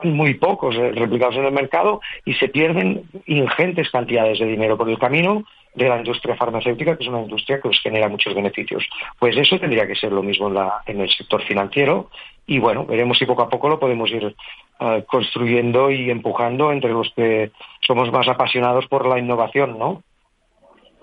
muy 0.04 0.34
pocos 0.36 0.76
eh, 0.76 0.92
replicados 0.92 1.36
en 1.36 1.46
el 1.46 1.52
mercado 1.52 2.02
y 2.26 2.34
se 2.34 2.50
pierden 2.50 3.04
ingentes 3.26 3.90
cantidades 3.90 4.40
de 4.40 4.46
dinero 4.46 4.78
por 4.78 4.90
el 4.90 4.98
camino 4.98 5.44
de 5.76 5.90
la 5.90 5.98
industria 5.98 6.36
farmacéutica, 6.36 6.96
que 6.96 7.04
es 7.04 7.10
una 7.10 7.22
industria 7.22 7.60
que 7.60 7.68
os 7.68 7.82
genera 7.82 8.08
muchos 8.08 8.36
beneficios. 8.36 8.88
Pues 9.20 9.36
eso 9.38 9.60
tendría 9.60 9.88
que 9.88 9.96
ser 9.96 10.12
lo 10.12 10.22
mismo 10.22 10.48
en, 10.48 10.54
la, 10.56 10.82
en 10.86 11.02
el 11.02 11.10
sector 11.10 11.42
financiero 11.44 12.10
y 12.46 12.60
bueno, 12.60 12.86
veremos 12.86 13.18
si 13.18 13.26
poco 13.26 13.44
a 13.44 13.50
poco 13.50 13.70
lo 13.70 13.80
podemos 13.80 14.12
ir 14.12 14.36
eh, 14.80 15.04
construyendo 15.08 15.90
y 15.90 16.10
empujando 16.10 16.72
entre 16.72 16.92
los 16.92 17.12
que 17.16 17.52
somos 17.82 18.12
más 18.12 18.28
apasionados 18.28 18.88
por 18.88 19.08
la 19.08 19.18
innovación, 19.18 19.80
¿no? 19.80 20.04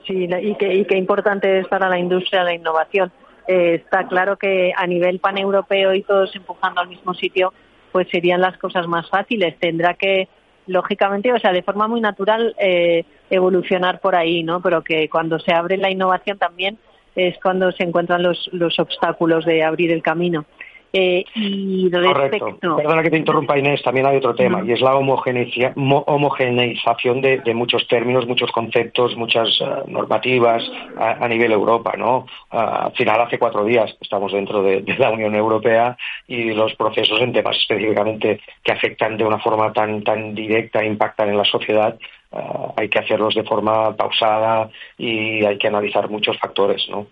Sí, 0.07 0.29
y 0.29 0.55
qué, 0.55 0.75
y 0.75 0.85
qué 0.85 0.97
importante 0.97 1.59
es 1.59 1.69
para 1.69 1.89
la 1.89 1.99
industria 1.99 2.45
la 2.45 2.55
innovación. 2.55 3.13
Eh, 3.47 3.75
está 3.75 4.07
claro 4.07 4.37
que 4.37 4.73
a 4.77 4.87
nivel 4.87 5.19
paneuropeo 5.19 5.95
y 5.95 6.03
todos 6.03 6.35
empujando 6.37 6.81
al 6.81 6.89
mismo 6.89 7.15
sitio, 7.15 7.53
pues 7.93 8.09
serían 8.09 8.41
las 8.41 8.57
cosas 8.59 8.87
más 8.87 9.09
fáciles. 9.09 9.59
Tendrá 9.59 9.95
que, 9.95 10.29
lógicamente, 10.67 11.33
o 11.33 11.39
sea, 11.39 11.53
de 11.53 11.63
forma 11.63 11.89
muy 11.89 12.01
natural, 12.01 12.55
eh, 12.59 13.05
evolucionar 13.31 14.01
por 14.01 14.15
ahí, 14.15 14.43
¿no? 14.43 14.61
Pero 14.61 14.83
que 14.83 15.09
cuando 15.09 15.39
se 15.39 15.53
abre 15.53 15.77
la 15.77 15.91
innovación 15.91 16.39
también 16.39 16.79
es 17.17 17.37
cuando 17.43 17.73
se 17.73 17.83
encuentran 17.83 18.23
los, 18.23 18.49
los 18.53 18.79
obstáculos 18.79 19.45
de 19.45 19.63
abrir 19.65 19.91
el 19.93 20.03
camino. 20.03 20.45
Eh, 20.93 21.25
y 21.37 21.89
Correcto. 21.91 22.59
Perdona 22.61 23.03
que 23.03 23.11
te 23.11 23.19
interrumpa 23.19 23.57
Inés, 23.57 23.81
también 23.83 24.07
hay 24.07 24.17
otro 24.17 24.35
tema 24.35 24.65
y 24.65 24.73
es 24.73 24.81
la 24.81 24.97
homogeneización 24.97 27.21
de, 27.21 27.55
muchos 27.55 27.87
términos, 27.87 28.27
muchos 28.27 28.51
conceptos, 28.51 29.17
muchas 29.17 29.49
eh, 29.61 29.67
normativas 29.87 30.69
a, 30.97 31.29
nivel 31.29 31.53
Europa, 31.53 31.93
¿no? 31.97 32.27
al 32.51 32.91
final 32.93 33.21
hace 33.21 33.39
cuatro 33.39 33.65
días 33.65 33.97
estamos 34.01 34.33
dentro 34.33 34.65
de, 34.65 34.83
la 34.99 35.11
Unión 35.11 35.37
Europea 35.37 35.97
y 36.27 36.55
los 36.55 36.75
procesos 36.75 37.21
en 37.21 37.33
temas 37.33 37.57
específicamente 37.57 38.41
que 38.65 38.73
afectan 38.73 39.17
de 39.17 39.25
una 39.25 39.39
forma 39.39 39.73
tan 39.73 40.03
tan 40.03 40.35
directa 40.35 40.83
e 40.83 40.87
impactan 40.87 41.29
en 41.29 41.37
la 41.37 41.45
sociedad 41.45 41.97
eh, 42.33 42.39
hay 42.77 42.89
que 42.89 42.99
hacerlos 42.99 43.35
de 43.35 43.45
forma 43.45 43.97
pausada 43.97 44.71
y 44.99 45.45
hay 45.45 45.59
que 45.59 45.69
analizar 45.69 46.11
muchos 46.11 46.39
factores, 46.39 46.89
¿no? 46.89 47.07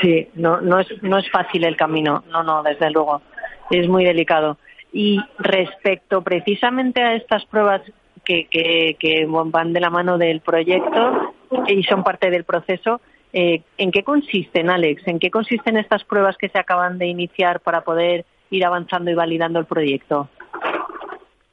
Sí, 0.00 0.28
no, 0.34 0.60
no, 0.60 0.80
es, 0.80 0.88
no 1.02 1.18
es 1.18 1.30
fácil 1.30 1.64
el 1.64 1.76
camino, 1.76 2.24
no, 2.30 2.42
no, 2.42 2.62
desde 2.62 2.90
luego, 2.90 3.22
es 3.70 3.88
muy 3.88 4.04
delicado. 4.04 4.58
Y 4.92 5.20
respecto 5.38 6.22
precisamente 6.22 7.02
a 7.02 7.14
estas 7.14 7.44
pruebas 7.46 7.82
que, 8.24 8.46
que, 8.48 9.26
van 9.28 9.72
de 9.72 9.80
la 9.80 9.90
mano 9.90 10.18
del 10.18 10.40
proyecto 10.40 11.34
y 11.68 11.82
son 11.84 12.02
parte 12.02 12.30
del 12.30 12.44
proceso, 12.44 13.00
eh, 13.32 13.62
¿en 13.78 13.92
qué 13.92 14.02
consisten, 14.02 14.70
Alex? 14.70 15.06
¿En 15.06 15.18
qué 15.18 15.30
consisten 15.30 15.76
estas 15.76 16.04
pruebas 16.04 16.36
que 16.36 16.48
se 16.48 16.58
acaban 16.58 16.98
de 16.98 17.06
iniciar 17.06 17.60
para 17.60 17.82
poder 17.82 18.24
ir 18.50 18.64
avanzando 18.64 19.10
y 19.10 19.14
validando 19.14 19.58
el 19.58 19.66
proyecto? 19.66 20.28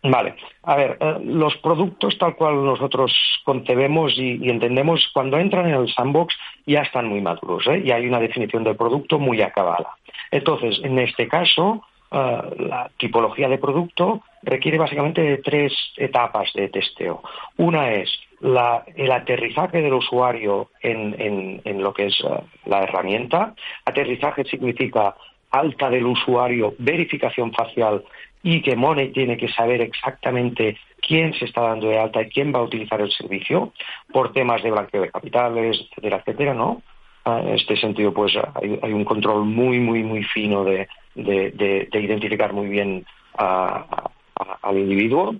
Vale, 0.06 0.36
a 0.64 0.76
ver, 0.76 0.98
eh, 1.00 1.16
los 1.24 1.56
productos 1.58 2.18
tal 2.18 2.36
cual 2.36 2.66
nosotros 2.66 3.14
concebemos 3.46 4.18
y, 4.18 4.50
entendemos, 4.50 5.10
cuando 5.14 5.38
entran 5.38 5.66
en 5.68 5.76
el 5.76 5.94
sandbox 5.94 6.36
ya 6.66 6.82
están 6.82 7.08
muy 7.08 7.22
maduros 7.22 7.66
¿eh? 7.68 7.82
y 7.86 7.92
hay 7.92 8.06
una 8.06 8.20
definición 8.20 8.66
del 8.66 8.76
producto 8.76 9.18
muy 9.18 9.42
acabada. 9.42 9.96
Entonces, 10.30 10.82
en 10.84 11.00
este 11.00 11.30
caso, 11.30 11.84
eh, 12.12 12.42
la 12.60 12.92
tipología 12.98 13.48
de 13.48 13.58
producto 13.58 14.22
requiere 14.42 14.78
básicamente 14.78 15.22
de 15.22 15.38
tres 15.38 15.74
etapas 15.96 16.52
de 16.54 16.68
testeo. 16.68 17.24
Una 17.56 17.94
es 17.94 18.10
el 18.42 19.10
aterrizaje 19.10 19.82
del 19.82 19.94
usuario 19.94 20.68
en, 20.82 21.62
en 21.64 21.82
lo 21.82 21.94
que 21.94 22.08
es 22.08 22.18
la 22.66 22.84
herramienta. 22.84 23.56
Aterrizaje 23.86 24.44
significa 24.44 25.16
alta 25.54 25.90
del 25.90 26.08
usuario, 26.08 26.74
verificación 26.80 27.54
facial 27.54 28.04
y 28.42 28.62
que 28.62 28.76
Money 28.76 29.12
tiene 29.12 29.38
que 29.38 29.48
saber 29.48 29.82
exactamente 29.82 30.78
quién 31.00 31.34
se 31.36 31.46
está 31.46 31.62
dando 31.62 31.88
de 31.88 32.00
alta 32.00 32.24
y 32.24 32.30
quién 32.30 32.54
va 32.54 32.60
a 32.60 32.64
utilizar 32.64 33.00
el 33.00 33.12
servicio 33.12 33.72
por 34.12 34.34
temas 34.34 34.64
de 34.64 34.72
blanqueo 34.72 35.04
de 35.04 35.12
capitales, 35.12 35.80
etcétera, 35.80 36.18
etcétera, 36.18 36.54
¿no? 36.54 36.82
Ah, 37.26 37.40
en 37.42 37.54
este 37.54 37.78
sentido, 37.78 38.14
pues 38.14 38.34
hay, 38.36 38.92
un 38.92 39.06
control 39.06 39.46
muy, 39.46 39.80
muy, 39.80 40.04
muy 40.04 40.24
fino 40.24 40.66
de, 40.66 40.88
identificar 41.16 42.52
muy 42.52 42.68
bien 42.68 43.06
al 43.38 44.78
individuo. 44.78 45.36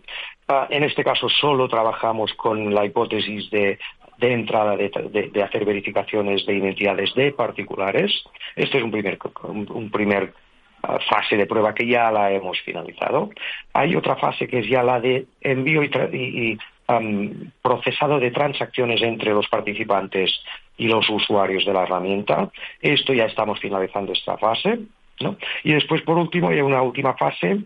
Ah, 0.48 0.68
en 0.70 0.84
este 0.84 1.04
caso 1.04 1.28
solo 1.28 1.68
trabajamos 1.68 2.34
con 2.36 2.74
la 2.74 2.86
hipótesis 2.86 3.50
de, 3.50 3.80
entrada 4.32 4.78
de, 4.78 5.44
hacer 5.44 5.66
verificaciones 5.66 6.46
de 6.46 6.54
identidades 6.54 7.14
de 7.16 7.32
particulares. 7.32 8.12
Este 8.56 8.78
es 8.78 8.84
un 8.84 8.92
primer, 8.92 9.20
un 9.44 9.90
primer 9.92 10.34
fase 11.10 11.38
de 11.38 11.46
prueba 11.46 11.74
que 11.74 11.88
ya 11.88 12.12
la 12.12 12.32
hemos 12.32 12.60
finalizado. 12.62 13.30
Hay 13.74 13.96
otra 13.96 14.16
fase 14.18 14.48
que 14.48 14.60
es 14.60 14.68
ya 14.68 14.84
la 14.84 15.00
de 15.00 15.26
envío 15.42 15.84
y, 15.84 16.58
procesado 17.62 18.20
de 18.20 18.32
transacciones 18.32 19.02
entre 19.02 19.32
los 19.32 19.48
participantes 19.48 20.32
y 20.78 20.88
los 20.88 21.10
usuarios 21.10 21.66
de 21.66 21.74
la 21.74 21.84
herramienta. 21.84 22.52
Esto 22.82 23.14
ya 23.14 23.26
estamos 23.26 23.60
finalizando 23.60 24.12
esta 24.12 24.38
fase. 24.38 24.80
Y 25.64 25.74
después, 25.74 26.02
por 26.02 26.18
último, 26.18 26.50
hay 26.50 26.60
una 26.60 26.82
última 26.82 27.14
fase 27.14 27.60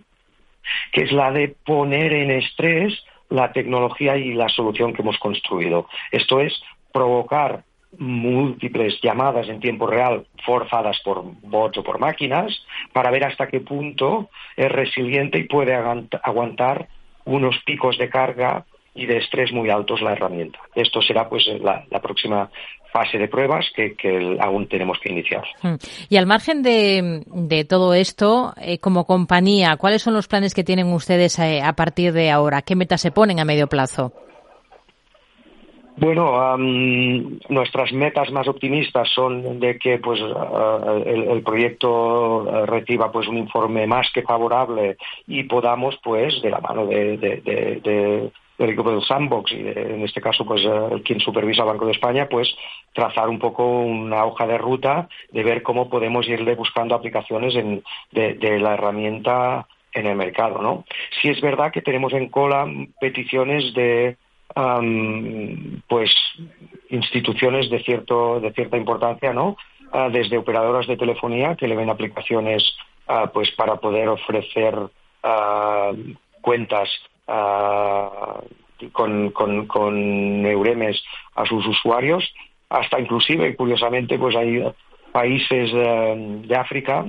que 0.91 1.01
es 1.01 1.11
la 1.11 1.31
de 1.31 1.55
poner 1.65 2.13
en 2.13 2.29
estrés 2.29 3.03
la 3.29 3.51
tecnología 3.51 4.17
y 4.17 4.33
la 4.33 4.49
solución 4.49 4.93
que 4.93 5.01
hemos 5.01 5.17
construido. 5.17 5.87
Esto 6.11 6.39
es 6.39 6.53
provocar 6.91 7.63
múltiples 7.97 8.99
llamadas 9.01 9.47
en 9.49 9.59
tiempo 9.59 9.87
real 9.87 10.25
forzadas 10.45 10.99
por 11.03 11.23
bots 11.41 11.77
o 11.77 11.83
por 11.83 11.99
máquinas 11.99 12.51
para 12.93 13.11
ver 13.11 13.25
hasta 13.25 13.47
qué 13.47 13.61
punto 13.61 14.29
es 14.55 14.71
resiliente 14.71 15.39
y 15.39 15.43
puede 15.43 15.73
aguantar 15.75 16.87
unos 17.25 17.57
picos 17.65 17.97
de 17.97 18.09
carga 18.09 18.65
y 18.93 19.05
de 19.05 19.17
estrés 19.17 19.51
muy 19.51 19.69
altos 19.69 20.01
la 20.01 20.13
herramienta. 20.13 20.59
Esto 20.75 21.01
será 21.01 21.29
pues 21.29 21.47
la, 21.61 21.85
próxima 22.01 22.49
fase 22.97 23.19
de 23.19 23.27
pruebas 23.27 23.65
que, 23.75 24.37
aún 24.39 24.67
tenemos 24.67 24.97
que 24.99 25.11
iniciar. 25.11 25.43
Hmm. 25.61 25.75
Y 26.09 26.17
al 26.17 26.25
margen 26.25 26.63
de, 26.63 27.65
todo 27.69 27.93
esto, 27.93 28.53
eh, 28.59 28.79
como 28.79 29.05
compañía, 29.05 29.77
¿cuáles 29.77 30.01
son 30.01 30.15
los 30.15 30.27
planes 30.27 30.55
que 30.55 30.63
tienen 30.63 30.87
ustedes 30.91 31.37
eh, 31.37 31.61
a 31.61 31.73
partir 31.73 32.11
de 32.13 32.31
ahora? 32.31 32.63
¿Qué 32.63 32.75
metas 32.75 33.01
se 33.01 33.11
ponen 33.11 33.39
a 33.39 33.45
medio 33.45 33.67
plazo? 33.67 34.13
Bueno, 35.99 36.55
nuestras 37.49 37.91
metas 37.91 38.31
más 38.31 38.47
optimistas 38.47 39.09
son 39.15 39.59
de 39.59 39.79
que 39.79 39.97
pues 39.97 40.19
el, 40.21 41.41
proyecto 41.41 42.47
eh, 42.47 42.65
reciba 42.67 43.11
pues 43.11 43.27
un 43.27 43.37
informe 43.37 43.87
más 43.87 44.07
que 44.13 44.21
favorable 44.21 44.97
y 45.25 45.43
podamos 45.43 45.97
pues 46.03 46.39
de 46.43 46.51
la 46.51 46.59
mano 46.59 46.85
de, 46.85 48.31
del 48.57 48.71
equipo 48.71 48.91
del 48.91 49.03
sandbox 49.03 49.51
y 49.51 49.59
en 49.59 50.03
este 50.03 50.21
caso 50.21 50.45
pues 50.45 50.63
eh, 50.65 51.01
quien 51.03 51.19
supervisa 51.19 51.63
Banco 51.63 51.85
de 51.85 51.91
España 51.91 52.27
pues 52.29 52.53
trazar 52.93 53.29
un 53.29 53.39
poco 53.39 53.81
una 53.81 54.25
hoja 54.25 54.47
de 54.47 54.57
ruta 54.57 55.07
de 55.31 55.43
ver 55.43 55.61
cómo 55.61 55.89
podemos 55.89 56.27
irle 56.27 56.55
buscando 56.55 56.95
aplicaciones 56.95 57.53
de, 58.11 58.59
la 58.59 58.73
herramienta 58.73 59.67
en 59.93 60.07
el 60.07 60.15
mercado, 60.15 60.61
¿no? 60.61 60.85
Si 61.21 61.29
es 61.29 61.39
verdad 61.41 61.71
que 61.71 61.81
tenemos 61.81 62.13
en 62.13 62.29
cola 62.29 62.67
peticiones 62.99 63.73
de 63.73 64.17
pues 65.87 66.11
instituciones 66.89 67.69
de 67.69 67.83
cierto 67.83 68.39
de 68.39 68.53
cierta 68.53 68.77
importancia 68.77 69.33
no 69.33 69.55
ah, 69.91 70.09
desde 70.11 70.37
operadoras 70.37 70.87
de 70.87 70.97
telefonía 70.97 71.55
que 71.55 71.67
le 71.67 71.75
ven 71.75 71.89
aplicaciones 71.89 72.63
ah, 73.07 73.29
pues 73.31 73.51
para 73.51 73.75
poder 73.75 74.07
ofrecer 74.07 74.73
ah, 75.21 75.91
cuentas 76.41 76.89
con, 78.91 79.31
con, 79.31 79.67
con 79.67 80.41
neuremes 80.41 81.03
a 81.35 81.45
sus 81.45 81.65
usuarios. 81.67 82.23
Hasta 82.69 82.99
inclusive 82.99 83.55
curiosamente 83.55 84.17
pues 84.17 84.35
hay 84.35 84.63
países 85.11 85.71
de 85.73 86.55
África 86.55 87.05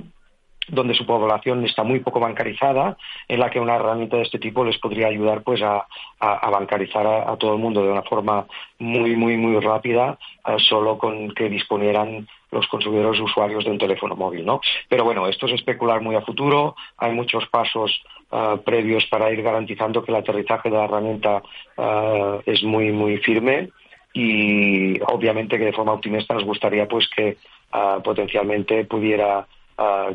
donde 0.69 0.95
su 0.95 1.07
población 1.07 1.65
está 1.65 1.83
muy 1.83 2.01
poco 2.01 2.21
bancarizada, 2.21 2.97
en 3.27 3.41
la 3.41 3.51
que 3.51 3.61
una 3.61 3.77
herramienta 3.77 4.17
de 4.17 4.23
este 4.23 4.39
tipo 4.39 4.65
les 4.65 4.79
podría 4.79 5.09
ayudar 5.09 5.43
pues 5.43 5.63
a, 5.63 5.87
bancarizar 6.21 7.07
a, 7.07 7.37
todo 7.37 7.55
el 7.55 7.59
mundo 7.59 7.83
de 7.83 7.93
una 7.93 8.03
forma 8.03 8.47
muy, 8.79 9.17
muy, 9.17 9.37
muy 9.37 9.61
rápida, 9.61 10.19
eh, 10.47 10.57
solo 10.59 10.99
con 10.99 11.31
que 11.33 11.49
disponieran 11.49 12.27
los 12.51 12.67
consumidores 12.69 13.21
usuarios 13.21 13.65
de 13.65 13.71
un 13.71 13.79
teléfono 13.79 14.17
móvil, 14.17 14.45
¿no? 14.45 14.61
Pero 14.89 15.05
bueno, 15.05 15.27
esto 15.27 15.47
es 15.47 15.53
especular 15.53 16.01
muy 16.01 16.17
a 16.17 16.23
futuro, 16.23 16.77
hay 16.97 17.13
muchos 17.13 17.47
pasos 17.49 18.03
eh, 18.31 18.57
previos 18.65 19.07
para 19.07 19.31
ir 19.31 19.43
garantizando 19.43 20.03
que 20.03 20.13
el 20.13 20.19
aterrizaje 20.19 20.71
de 20.71 20.77
la 20.77 20.85
herramienta 20.85 21.43
eh, 21.77 22.41
es 22.47 22.63
muy, 22.63 22.93
muy 22.93 23.19
firme 23.19 23.71
y 24.13 25.01
obviamente 25.03 25.59
que 25.59 25.67
de 25.67 25.73
forma 25.73 25.93
optimista 25.93 26.35
nos 26.35 26.45
gustaría 26.45 26.89
pues 26.89 27.09
que 27.15 27.37
ah, 27.73 27.99
potencialmente 28.03 28.85
pudiera 28.85 29.47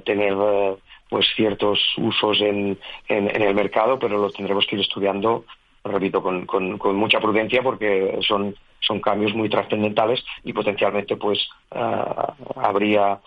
tener 0.04 0.34
eh, 0.34 0.76
pues 1.10 1.28
ciertos 1.36 1.80
usos 1.98 2.42
en, 2.42 2.78
en, 3.08 3.42
el 3.42 3.54
mercado, 3.54 4.00
pero 4.00 4.18
lo 4.18 4.32
tendremos 4.32 4.66
que 4.66 4.76
ir 4.76 4.82
estudiando, 4.82 5.46
repito, 5.84 6.22
con, 6.24 6.46
con, 6.46 6.96
mucha 6.96 7.20
prudencia 7.20 7.62
porque 7.62 8.20
son, 8.28 8.56
son 8.80 9.00
cambios 9.00 9.34
muy 9.36 9.48
trascendentales 9.50 10.24
y 10.44 10.54
potencialmente 10.54 11.16
pues 11.16 11.48
ah, 11.72 12.34
habría, 12.56 13.20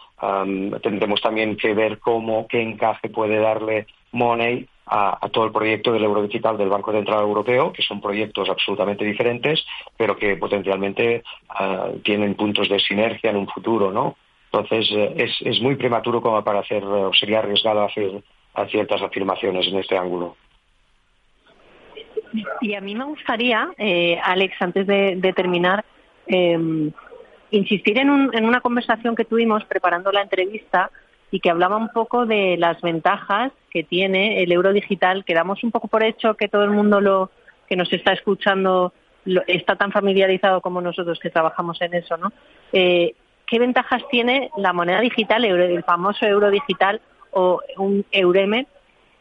tendremos 0.83 1.21
también 1.21 1.57
que 1.57 1.75
ver 1.75 1.99
cómo, 2.00 2.47
qué 2.49 2.61
encaje 2.61 3.09
puede 3.09 3.38
darle 3.38 3.87
Money 4.12 4.66
a, 4.87 5.28
todo 5.33 5.45
el 5.45 5.52
proyecto 5.52 5.93
del 5.93 6.05
euro 6.05 6.23
digital 6.23 6.57
del 6.57 6.69
Banco 6.69 6.93
Central 6.93 7.21
Europeo, 7.21 7.73
que 7.73 7.83
son 7.83 8.00
proyectos 8.00 8.49
absolutamente 8.49 9.05
diferentes, 9.05 9.64
pero 9.97 10.16
que 10.16 10.37
potencialmente 10.37 11.23
ah, 11.49 11.88
tienen 12.02 12.35
puntos 12.35 12.69
de 12.69 12.81
sinergia 12.81 13.31
en 13.31 13.37
un 13.37 13.49
futuro, 13.49 13.90
¿no? 13.93 14.16
Entonces 14.56 14.88
eh, 14.92 15.30
es, 15.40 15.60
muy 15.60 15.76
prematuro 15.76 16.22
como 16.22 16.42
para 16.42 16.60
hacer, 16.60 16.82
o 16.82 17.12
sería 17.12 17.40
arriesgado 17.40 17.84
hacer 17.84 18.22
ciertas 18.70 19.02
afirmaciones 19.02 19.66
en 19.66 19.78
este 19.78 19.98
ángulo. 19.98 20.36
Y 22.62 22.75
a 22.75 22.80
mí 22.80 22.94
me 22.94 23.04
gustaría, 23.04 23.68
eh, 23.76 24.18
Alex, 24.22 24.54
antes 24.60 24.86
de, 24.86 25.32
terminar, 25.36 25.84
em, 26.26 26.90
insistir 27.50 27.98
en, 27.98 28.08
un, 28.08 28.34
en 28.34 28.46
una 28.46 28.60
conversación 28.60 29.14
que 29.14 29.26
tuvimos 29.26 29.64
preparando 29.64 30.10
la 30.10 30.22
entrevista 30.22 30.90
y 31.30 31.40
que 31.40 31.50
hablaba 31.50 31.76
un 31.76 31.90
poco 31.90 32.25
de 32.25 32.56
las 32.56 32.80
ventajas 32.80 33.52
que 33.70 33.84
tiene 33.84 34.42
el 34.42 34.52
euro 34.52 34.72
digital, 34.72 35.25
que 35.25 35.34
damos 35.34 35.62
un 35.64 35.70
poco 35.70 35.88
por 35.88 36.02
hecho 36.02 36.34
que 36.34 36.48
todo 36.48 36.64
el 36.64 36.70
mundo 36.70 37.00
lo 37.00 37.30
que 37.68 37.76
nos 37.76 37.92
está 37.92 38.12
escuchando 38.12 38.92
está 39.46 39.76
tan 39.76 39.92
familiarizado 39.92 40.60
como 40.60 40.80
nosotros 40.80 41.18
que 41.18 41.30
trabajamos 41.30 41.80
en 41.82 41.94
eso, 41.94 42.16
¿no? 42.16 42.32
Eh, 42.72 43.14
¿Qué 43.46 43.58
ventajas 43.58 44.02
tiene 44.10 44.50
la 44.56 44.72
moneda 44.72 45.00
digital, 45.00 45.44
el 45.44 45.84
famoso 45.84 46.26
euro 46.26 46.50
digital 46.50 47.00
o 47.30 47.60
un 47.76 48.04
Eureme, 48.10 48.66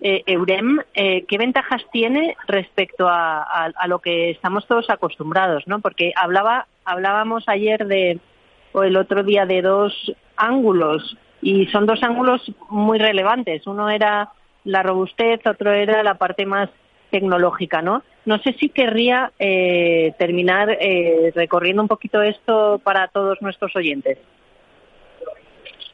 eh, 0.01 0.23
Eurem? 0.25 0.79
Eh, 0.93 1.25
¿Qué 1.27 1.37
ventajas 1.37 1.83
tiene 1.91 2.35
respecto 2.47 3.07
a, 3.07 3.43
a, 3.43 3.87
lo 3.87 3.99
que 3.99 4.31
estamos 4.31 4.65
todos 4.67 4.89
acostumbrados, 4.89 5.67
¿no? 5.67 5.79
Porque 5.79 6.11
hablaba, 6.15 6.67
hablábamos 6.85 7.47
ayer 7.47 7.85
de 7.85 8.19
o 8.75 8.83
el 8.83 8.97
otro 8.97 9.23
día 9.23 9.45
de 9.45 9.61
dos 9.61 10.11
ángulos 10.35 11.17
y 11.41 11.67
son 11.67 11.85
dos 11.85 12.03
ángulos 12.03 12.41
muy 12.69 12.99
relevantes. 12.99 13.65
Uno 13.67 13.89
era 13.89 14.31
la 14.65 14.83
robustez, 14.83 15.39
otro 15.45 15.71
era 15.71 16.03
la 16.03 16.15
parte 16.15 16.45
más 16.45 16.69
tecnológica, 17.09 17.81
¿no? 17.81 18.03
No 18.25 18.39
sé 18.39 18.53
si 18.53 18.69
querría 18.69 19.31
eh, 19.39 20.13
terminar 20.17 20.77
eh, 20.79 21.31
recorriendo 21.35 21.81
un 21.81 21.87
poquito 21.87 22.21
esto 22.21 22.79
para 22.83 23.07
todos 23.07 23.41
nuestros 23.41 23.75
oyentes. 23.75 24.17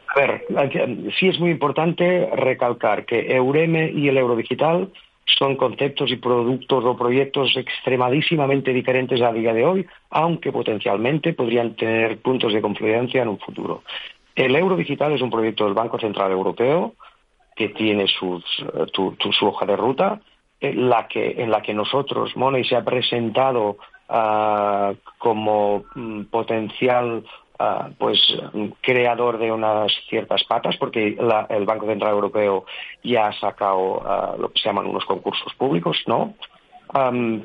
A 0.07 0.19
ver, 0.19 0.45
sí 1.19 1.29
es 1.29 1.39
muy 1.39 1.51
importante 1.51 2.29
recalcar 2.35 3.05
que 3.05 3.33
Eureme 3.33 3.91
y 3.91 4.09
el 4.09 4.17
euro 4.17 4.35
digital 4.35 4.89
son 5.25 5.55
conceptos 5.55 6.11
y 6.11 6.17
productos 6.17 6.83
o 6.83 6.97
proyectos 6.97 7.55
extremadísimamente 7.55 8.73
diferentes 8.73 9.21
a 9.21 9.31
día 9.31 9.53
de 9.53 9.65
hoy, 9.65 9.85
aunque 10.09 10.51
potencialmente 10.51 11.33
podrían 11.33 11.75
tener 11.75 12.19
puntos 12.19 12.53
de 12.53 12.61
confluencia 12.61 13.21
en 13.21 13.29
un 13.29 13.39
futuro. 13.39 13.83
El 14.35 14.55
euro 14.55 14.75
digital 14.75 15.13
es 15.13 15.21
un 15.21 15.29
proyecto 15.29 15.65
del 15.65 15.73
Banco 15.73 15.99
Central 15.99 16.31
Europeo 16.31 16.95
que 17.55 17.69
tiene 17.69 18.07
sus, 18.07 18.43
eh, 18.59 18.85
su 18.93 19.45
hoja 19.45 19.65
de 19.65 19.75
ruta, 19.75 20.21
en 20.61 20.89
la 20.89 21.07
que, 21.07 21.41
en 21.41 21.49
la 21.49 21.61
que 21.61 21.73
nosotros, 21.73 22.35
Money, 22.37 22.63
se 22.63 22.75
ha 22.75 22.83
presentado 22.83 23.77
ah, 24.07 24.93
como 25.17 25.83
mm, 25.95 26.23
potencial 26.25 27.23
ah, 27.57 27.89
pues 27.97 28.19
creador 28.81 29.39
de 29.39 29.51
unas 29.51 29.91
ciertas 30.07 30.43
patas, 30.43 30.77
porque 30.77 31.17
el 31.49 31.65
Banco 31.65 31.87
Central 31.87 32.11
Europeo 32.11 32.65
ya 33.03 33.27
ha 33.27 33.39
sacado 33.39 34.03
ah, 34.05 34.35
lo 34.37 34.51
que 34.51 34.61
se 34.61 34.69
llaman 34.69 34.85
unos 34.85 35.05
concursos 35.05 35.53
públicos, 35.55 35.97
¿no? 36.05 36.35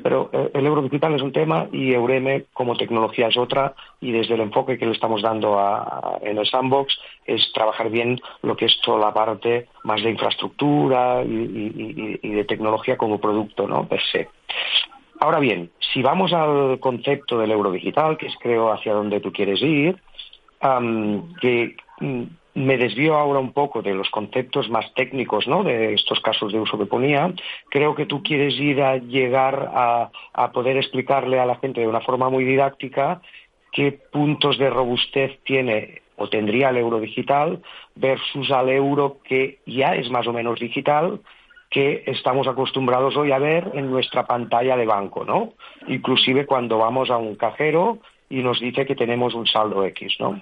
Pero 0.03 0.29
eh, 0.33 0.51
el 0.53 0.65
euro 0.65 0.81
digital 0.81 1.15
es 1.15 1.21
un 1.21 1.31
tema 1.31 1.67
y 1.71 1.93
Eureme 1.93 2.45
como 2.53 2.75
tecnología 2.75 3.27
es 3.27 3.37
otra 3.37 3.73
y 4.01 4.11
desde 4.11 4.33
el 4.33 4.41
enfoque 4.41 4.77
que 4.77 4.85
le 4.85 4.91
estamos 4.91 5.21
dando 5.21 5.57
en 6.21 6.37
el 6.37 6.45
sandbox 6.45 6.97
es 7.25 7.51
trabajar 7.53 7.89
bien 7.89 8.19
lo 8.41 8.57
que 8.57 8.65
es 8.65 8.79
toda 8.81 8.99
la 8.99 9.13
parte 9.13 9.67
más 9.83 10.03
de 10.03 10.11
infraestructura 10.11 11.23
y, 11.23 12.29
de 12.29 12.43
tecnología 12.43 12.97
como 12.97 13.19
producto, 13.19 13.67
¿no? 13.67 13.87
Per 13.87 14.01
se. 14.11 14.29
Ahora 15.19 15.39
bien, 15.39 15.71
si 15.93 16.01
vamos 16.01 16.33
al 16.33 16.79
concepto 16.79 17.39
del 17.39 17.51
euro 17.51 17.71
digital, 17.71 18.17
que 18.17 18.27
es 18.27 18.35
creo 18.39 18.71
hacia 18.71 18.93
donde 18.93 19.19
tú 19.19 19.31
quieres 19.31 19.61
ir, 19.61 19.97
que 21.41 21.75
mm, 21.99 22.23
me 22.57 22.75
desvío 22.75 23.15
ahora 23.15 23.39
un 23.39 23.53
poco 23.53 23.83
de 23.83 23.93
los 23.93 24.09
conceptos 24.09 24.67
más 24.67 24.91
técnicos 24.95 25.47
¿no? 25.47 25.63
de 25.63 25.93
estos 25.93 26.19
casos 26.21 26.51
de 26.51 26.59
uso 26.59 26.77
que 26.77 26.87
ponía. 26.87 27.31
Creo 27.69 27.93
que 27.93 28.07
tú 28.07 28.23
quieres 28.23 28.55
ir 28.59 28.81
a 28.81 28.97
llegar 28.97 29.69
a, 29.71 30.51
poder 30.51 30.77
explicarle 30.77 31.39
a 31.39 31.45
la 31.45 31.57
gente 31.57 31.81
de 31.81 31.87
una 31.87 32.01
forma 32.01 32.31
muy 32.31 32.43
didáctica 32.45 33.21
qué 33.71 33.91
puntos 33.91 34.57
de 34.57 34.71
robustez 34.71 35.39
tiene 35.43 36.01
o 36.15 36.29
tendría 36.29 36.69
el 36.69 36.77
euro 36.77 36.99
digital 36.99 37.61
versus 37.93 38.49
al 38.49 38.69
euro 38.69 39.19
que 39.23 39.59
ya 39.67 39.89
es 39.93 40.09
más 40.09 40.25
o 40.25 40.33
menos 40.33 40.59
digital 40.59 41.19
que 41.69 42.05
estamos 42.07 42.47
acostumbrados 42.47 43.15
hoy 43.17 43.33
a 43.33 43.37
ver 43.37 43.69
en 43.75 43.91
nuestra 43.91 44.25
pantalla 44.25 44.75
de 44.77 44.85
banco, 44.87 45.25
¿no? 45.25 45.53
Inclusive 45.87 46.47
cuando 46.47 46.79
vamos 46.79 47.11
a 47.11 47.17
un 47.17 47.35
cajero 47.35 47.99
y 48.31 48.37
nos 48.37 48.59
dice 48.59 48.87
que 48.87 48.95
tenemos 48.95 49.35
un 49.35 49.45
saldo 49.45 49.83
X, 49.85 50.15
¿no? 50.19 50.41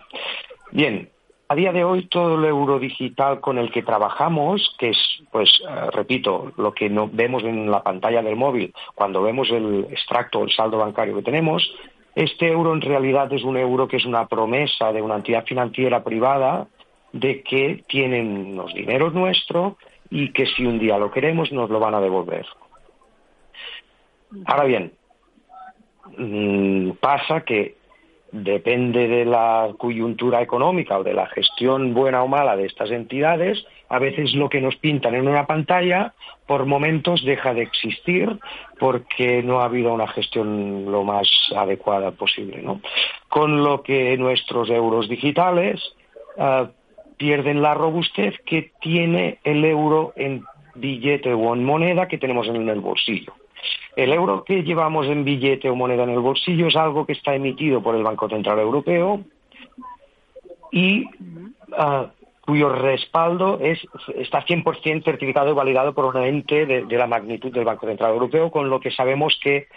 Bien, 0.71 1.09
a 1.47 1.55
día 1.55 1.71
de 1.71 1.83
hoy 1.83 2.07
todo 2.07 2.35
el 2.35 2.45
euro 2.45 2.79
digital 2.79 3.39
con 3.39 3.57
el 3.57 3.71
que 3.71 3.83
trabajamos, 3.83 4.75
que 4.79 4.89
es, 4.89 4.97
pues, 5.31 5.49
eh, 5.67 5.91
repito, 5.91 6.51
lo 6.57 6.73
que 6.73 6.89
no 6.89 7.07
vemos 7.11 7.43
en 7.43 7.69
la 7.69 7.83
pantalla 7.83 8.21
del 8.21 8.35
móvil 8.35 8.73
cuando 8.95 9.21
vemos 9.21 9.49
el 9.51 9.87
extracto, 9.91 10.43
el 10.43 10.51
saldo 10.51 10.79
bancario 10.79 11.15
que 11.15 11.21
tenemos, 11.21 11.71
este 12.15 12.47
euro 12.47 12.73
en 12.73 12.81
realidad 12.81 13.31
es 13.33 13.43
un 13.43 13.57
euro 13.57 13.87
que 13.87 13.97
es 13.97 14.05
una 14.05 14.27
promesa 14.27 14.91
de 14.91 15.01
una 15.01 15.15
entidad 15.15 15.45
financiera 15.45 16.03
privada 16.03 16.67
de 17.11 17.43
que 17.43 17.83
tienen 17.87 18.55
los 18.55 18.73
dineros 18.73 19.13
nuestros 19.13 19.73
y 20.09 20.31
que 20.31 20.45
si 20.45 20.65
un 20.65 20.79
día 20.79 20.97
lo 20.97 21.11
queremos 21.11 21.51
nos 21.51 21.69
lo 21.69 21.79
van 21.79 21.93
a 21.93 22.01
devolver. 22.01 22.45
Ahora 24.45 24.63
bien, 24.63 24.93
mm, 26.17 26.91
pasa 27.01 27.41
que 27.41 27.75
depende 28.43 29.07
de 29.07 29.25
la 29.25 29.69
coyuntura 29.77 30.41
económica 30.41 30.97
o 30.99 31.03
de 31.03 31.13
la 31.13 31.27
gestión 31.27 31.93
buena 31.93 32.21
o 32.23 32.27
mala 32.27 32.55
de 32.55 32.65
estas 32.65 32.91
entidades, 32.91 33.65
a 33.87 33.99
veces 33.99 34.33
lo 34.33 34.49
que 34.49 34.61
nos 34.61 34.75
pintan 34.75 35.15
en 35.15 35.27
una 35.27 35.45
pantalla 35.45 36.13
por 36.45 36.65
momentos 36.65 37.23
deja 37.23 37.53
de 37.53 37.61
existir 37.61 38.39
porque 38.79 39.41
no 39.41 39.61
ha 39.61 39.65
habido 39.65 39.93
una 39.93 40.07
gestión 40.07 40.91
lo 40.91 41.03
más 41.03 41.29
adecuada 41.55 42.11
posible. 42.11 42.63
Con 43.29 43.63
lo 43.63 43.83
que 43.83 44.17
nuestros 44.17 44.69
euros 44.69 45.07
digitales 45.07 45.81
ah, 46.37 46.69
pierden 47.17 47.61
la 47.61 47.73
robustez 47.73 48.35
que 48.45 48.71
tiene 48.81 49.39
el 49.43 49.63
euro 49.63 50.13
en 50.17 50.43
billete 50.75 51.33
o 51.33 51.53
en 51.55 51.63
moneda 51.63 52.07
que 52.07 52.17
tenemos 52.17 52.47
en 52.47 52.67
el 52.67 52.81
bolsillo. 52.81 53.33
El 53.95 54.11
euro 54.11 54.43
que 54.43 54.63
llevamos 54.63 55.07
en 55.07 55.23
billete 55.23 55.69
o 55.69 55.75
moneda 55.75 56.03
en 56.03 56.09
el 56.09 56.19
bolsillo 56.19 56.67
es 56.67 56.75
algo 56.75 57.05
que 57.05 57.13
está 57.13 57.33
emitido 57.35 57.81
por 57.81 57.95
el 57.95 58.03
Banco 58.03 58.27
Central 58.29 58.59
Europeo 58.59 59.21
y 60.71 61.05
ah, 61.77 62.07
cuyo 62.41 62.69
respaldo 62.69 63.59
es, 63.59 63.79
está 64.15 64.45
100% 64.45 65.03
certificado 65.03 65.49
y 65.49 65.53
validado 65.53 65.93
por 65.93 66.05
un 66.05 66.21
ente 66.23 66.65
de, 66.65 66.97
la 66.97 67.07
magnitud 67.07 67.51
del 67.51 67.65
Banco 67.65 67.87
Central 67.87 68.11
Europeo, 68.11 68.51
con 68.51 68.69
lo 68.69 68.79
que 68.79 68.91
sabemos 68.91 69.37
que 69.41 69.67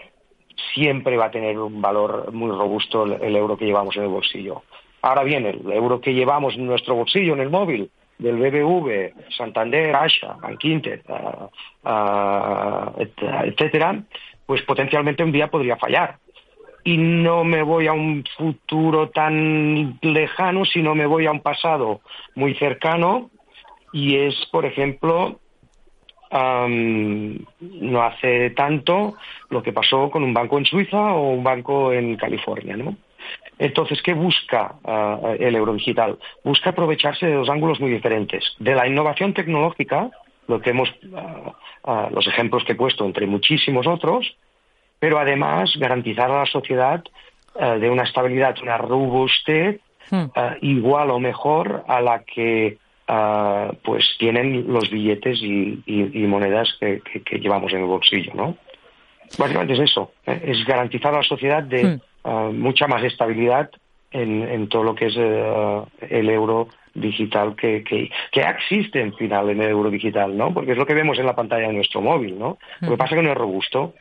siempre 0.75 1.17
va 1.17 1.27
a 1.27 1.31
tener 1.31 1.59
un 1.59 1.81
valor 1.81 2.33
muy 2.33 2.51
robusto 2.51 3.05
el 3.05 3.37
euro 3.37 3.57
que 3.57 3.65
llevamos 3.65 3.97
en 3.97 4.03
el 4.03 4.09
bolsillo. 4.09 4.63
Ahora 5.01 5.23
bien, 5.23 5.47
el 5.47 5.71
euro 5.73 6.01
que 6.01 6.13
llevamos 6.13 6.57
en 6.57 6.67
nuestro 6.67 6.95
bolsillo, 6.95 7.35
en 7.35 7.41
el 7.41 7.51
móvil, 7.51 7.91
del 8.19 8.37
BBV, 8.37 9.31
Santander, 9.37 9.95
Asha, 9.95 10.35
Bankinter, 10.41 11.03
etcétera, 13.47 14.03
pues 14.45 14.63
potencialmente 14.63 15.23
un 15.23 15.33
día 15.33 15.49
podría 15.49 15.77
fallar. 15.77 16.19
Y 16.85 16.97
no 16.97 17.45
me 17.45 17.63
voy 17.63 17.87
a 17.87 17.93
un 17.93 18.25
futuro 18.37 19.11
tan 19.11 19.99
lejano, 20.01 20.65
sino 20.65 20.95
me 20.95 21.07
voy 21.07 21.27
a 21.27 21.33
un 21.33 21.41
pasado 21.41 22.01
muy 22.35 22.55
cercano, 22.55 23.31
y 23.93 24.17
es, 24.17 24.35
por 24.51 24.65
ejemplo, 24.67 25.41
no 26.31 28.03
hace 28.03 28.51
tanto 28.51 29.15
lo 29.51 29.63
que 29.63 29.73
pasó 29.73 30.11
con 30.11 30.23
un 30.23 30.35
banco 30.35 30.59
en 30.59 30.67
Suiza 30.67 31.15
o 31.15 31.31
un 31.31 31.43
banco 31.43 31.93
en 31.93 32.17
California, 32.17 32.77
¿no? 32.77 32.97
Entonces, 33.59 34.01
¿qué 34.03 34.15
busca 34.15 34.77
uh, 34.85 35.35
el 35.39 35.57
eurodigital? 35.57 36.19
Busca 36.45 36.71
aprovecharse 36.71 37.27
de 37.27 37.35
dos 37.35 37.49
ángulos 37.49 37.81
muy 37.81 37.91
diferentes. 37.91 38.55
De 38.59 38.75
la 38.75 38.87
innovación 38.87 39.35
tecnológica, 39.35 40.11
lo 40.47 40.61
que 40.61 40.71
hemos, 40.71 40.89
uh, 41.03 42.11
los 42.13 42.27
ejemplos 42.29 42.65
que 42.65 42.73
he 42.73 42.77
puesto 42.77 43.05
entre 43.05 43.27
muchísimos 43.27 43.87
otros, 43.87 44.37
pero 45.01 45.19
además 45.19 45.73
garantizar 45.77 46.31
a 46.31 46.41
la 46.41 46.47
sociedad 46.47 47.03
de 47.81 47.91
una 47.91 48.05
estabilidad, 48.05 48.57
una 48.63 48.79
robustez 48.79 49.81
hmm. 50.11 50.27
igual 50.61 51.11
o 51.11 51.19
mejor 51.19 51.83
a 51.89 52.01
la 52.01 52.23
que 52.23 52.79
pues 53.83 54.05
tienen 54.19 54.73
los 54.73 54.89
billetes 54.91 55.41
y, 55.43 55.83
monedas 56.29 56.69
que, 56.79 57.01
llevamos 57.41 57.73
en 57.73 57.81
el 57.81 57.87
bolsillo, 57.87 58.33
¿no? 58.35 58.57
Básicamente 59.39 59.75
es 59.75 59.81
eso, 59.81 60.13
es 60.25 60.65
garantizar 60.65 61.15
a 61.15 61.19
la 61.19 61.23
sociedad 61.25 61.63
de 61.65 62.01
hmm. 62.25 62.59
mucha 62.59 62.87
más 62.87 63.03
estabilidad 63.05 63.71
en, 64.11 64.69
todo 64.69 64.85
lo 64.85 64.95
que 64.95 65.07
es 65.07 65.17
el 65.17 66.31
euro 66.31 66.69
digital 66.95 67.55
que, 67.55 67.85
que, 67.85 68.11
que, 68.33 68.41
existe 68.41 69.01
en 69.01 69.15
final 69.15 69.51
en 69.51 69.61
el 69.61 69.71
euro 69.71 69.91
digital, 69.91 70.37
¿no? 70.37 70.53
Porque 70.53 70.73
es 70.73 70.79
lo 70.79 70.87
que 70.87 70.95
vemos 70.95 71.19
en 71.19 71.27
la 71.27 71.37
pantalla 71.37 71.69
de 71.69 71.75
nuestro 71.75 72.01
móvil, 72.01 72.39
¿no? 72.39 72.59
Lo 72.81 72.91
que 72.91 72.97
pasa 72.97 73.15
es 73.15 73.21
que 73.21 73.27
no 73.27 73.33
es 73.33 73.39
robusto. 73.39 73.95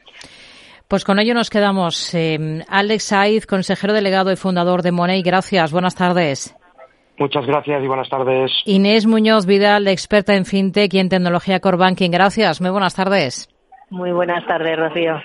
Pues 0.88 1.04
con 1.04 1.20
ello 1.20 1.34
nos 1.34 1.50
quedamos. 1.50 2.14
Eh, 2.16 2.62
Alex 2.70 3.04
Saiz, 3.04 3.46
consejero 3.46 3.94
delegado 3.94 4.32
y 4.32 4.38
fundador 4.38 4.82
de 4.82 4.94
Money, 4.94 5.22
gracias. 5.22 5.72
Buenas 5.74 5.96
tardes. 5.96 6.56
Muchas 7.20 7.46
gracias 7.46 7.84
y 7.84 7.88
buenas 7.88 8.10
tardes. 8.10 8.52
Inés 8.66 9.06
Muñoz 9.08 9.46
Vidal, 9.46 9.88
experta 9.88 10.36
en 10.36 10.46
fintech 10.46 10.94
y 10.94 11.00
en 11.00 11.10
tecnología 11.10 11.60
core 11.60 11.78
banking. 11.78 12.12
Gracias. 12.12 12.62
Muy 12.62 12.70
buenas 12.70 12.96
tardes. 12.96 13.50
Muy 13.90 14.12
buenas 14.12 14.46
tardes, 14.46 14.78
Rocío. 14.78 15.20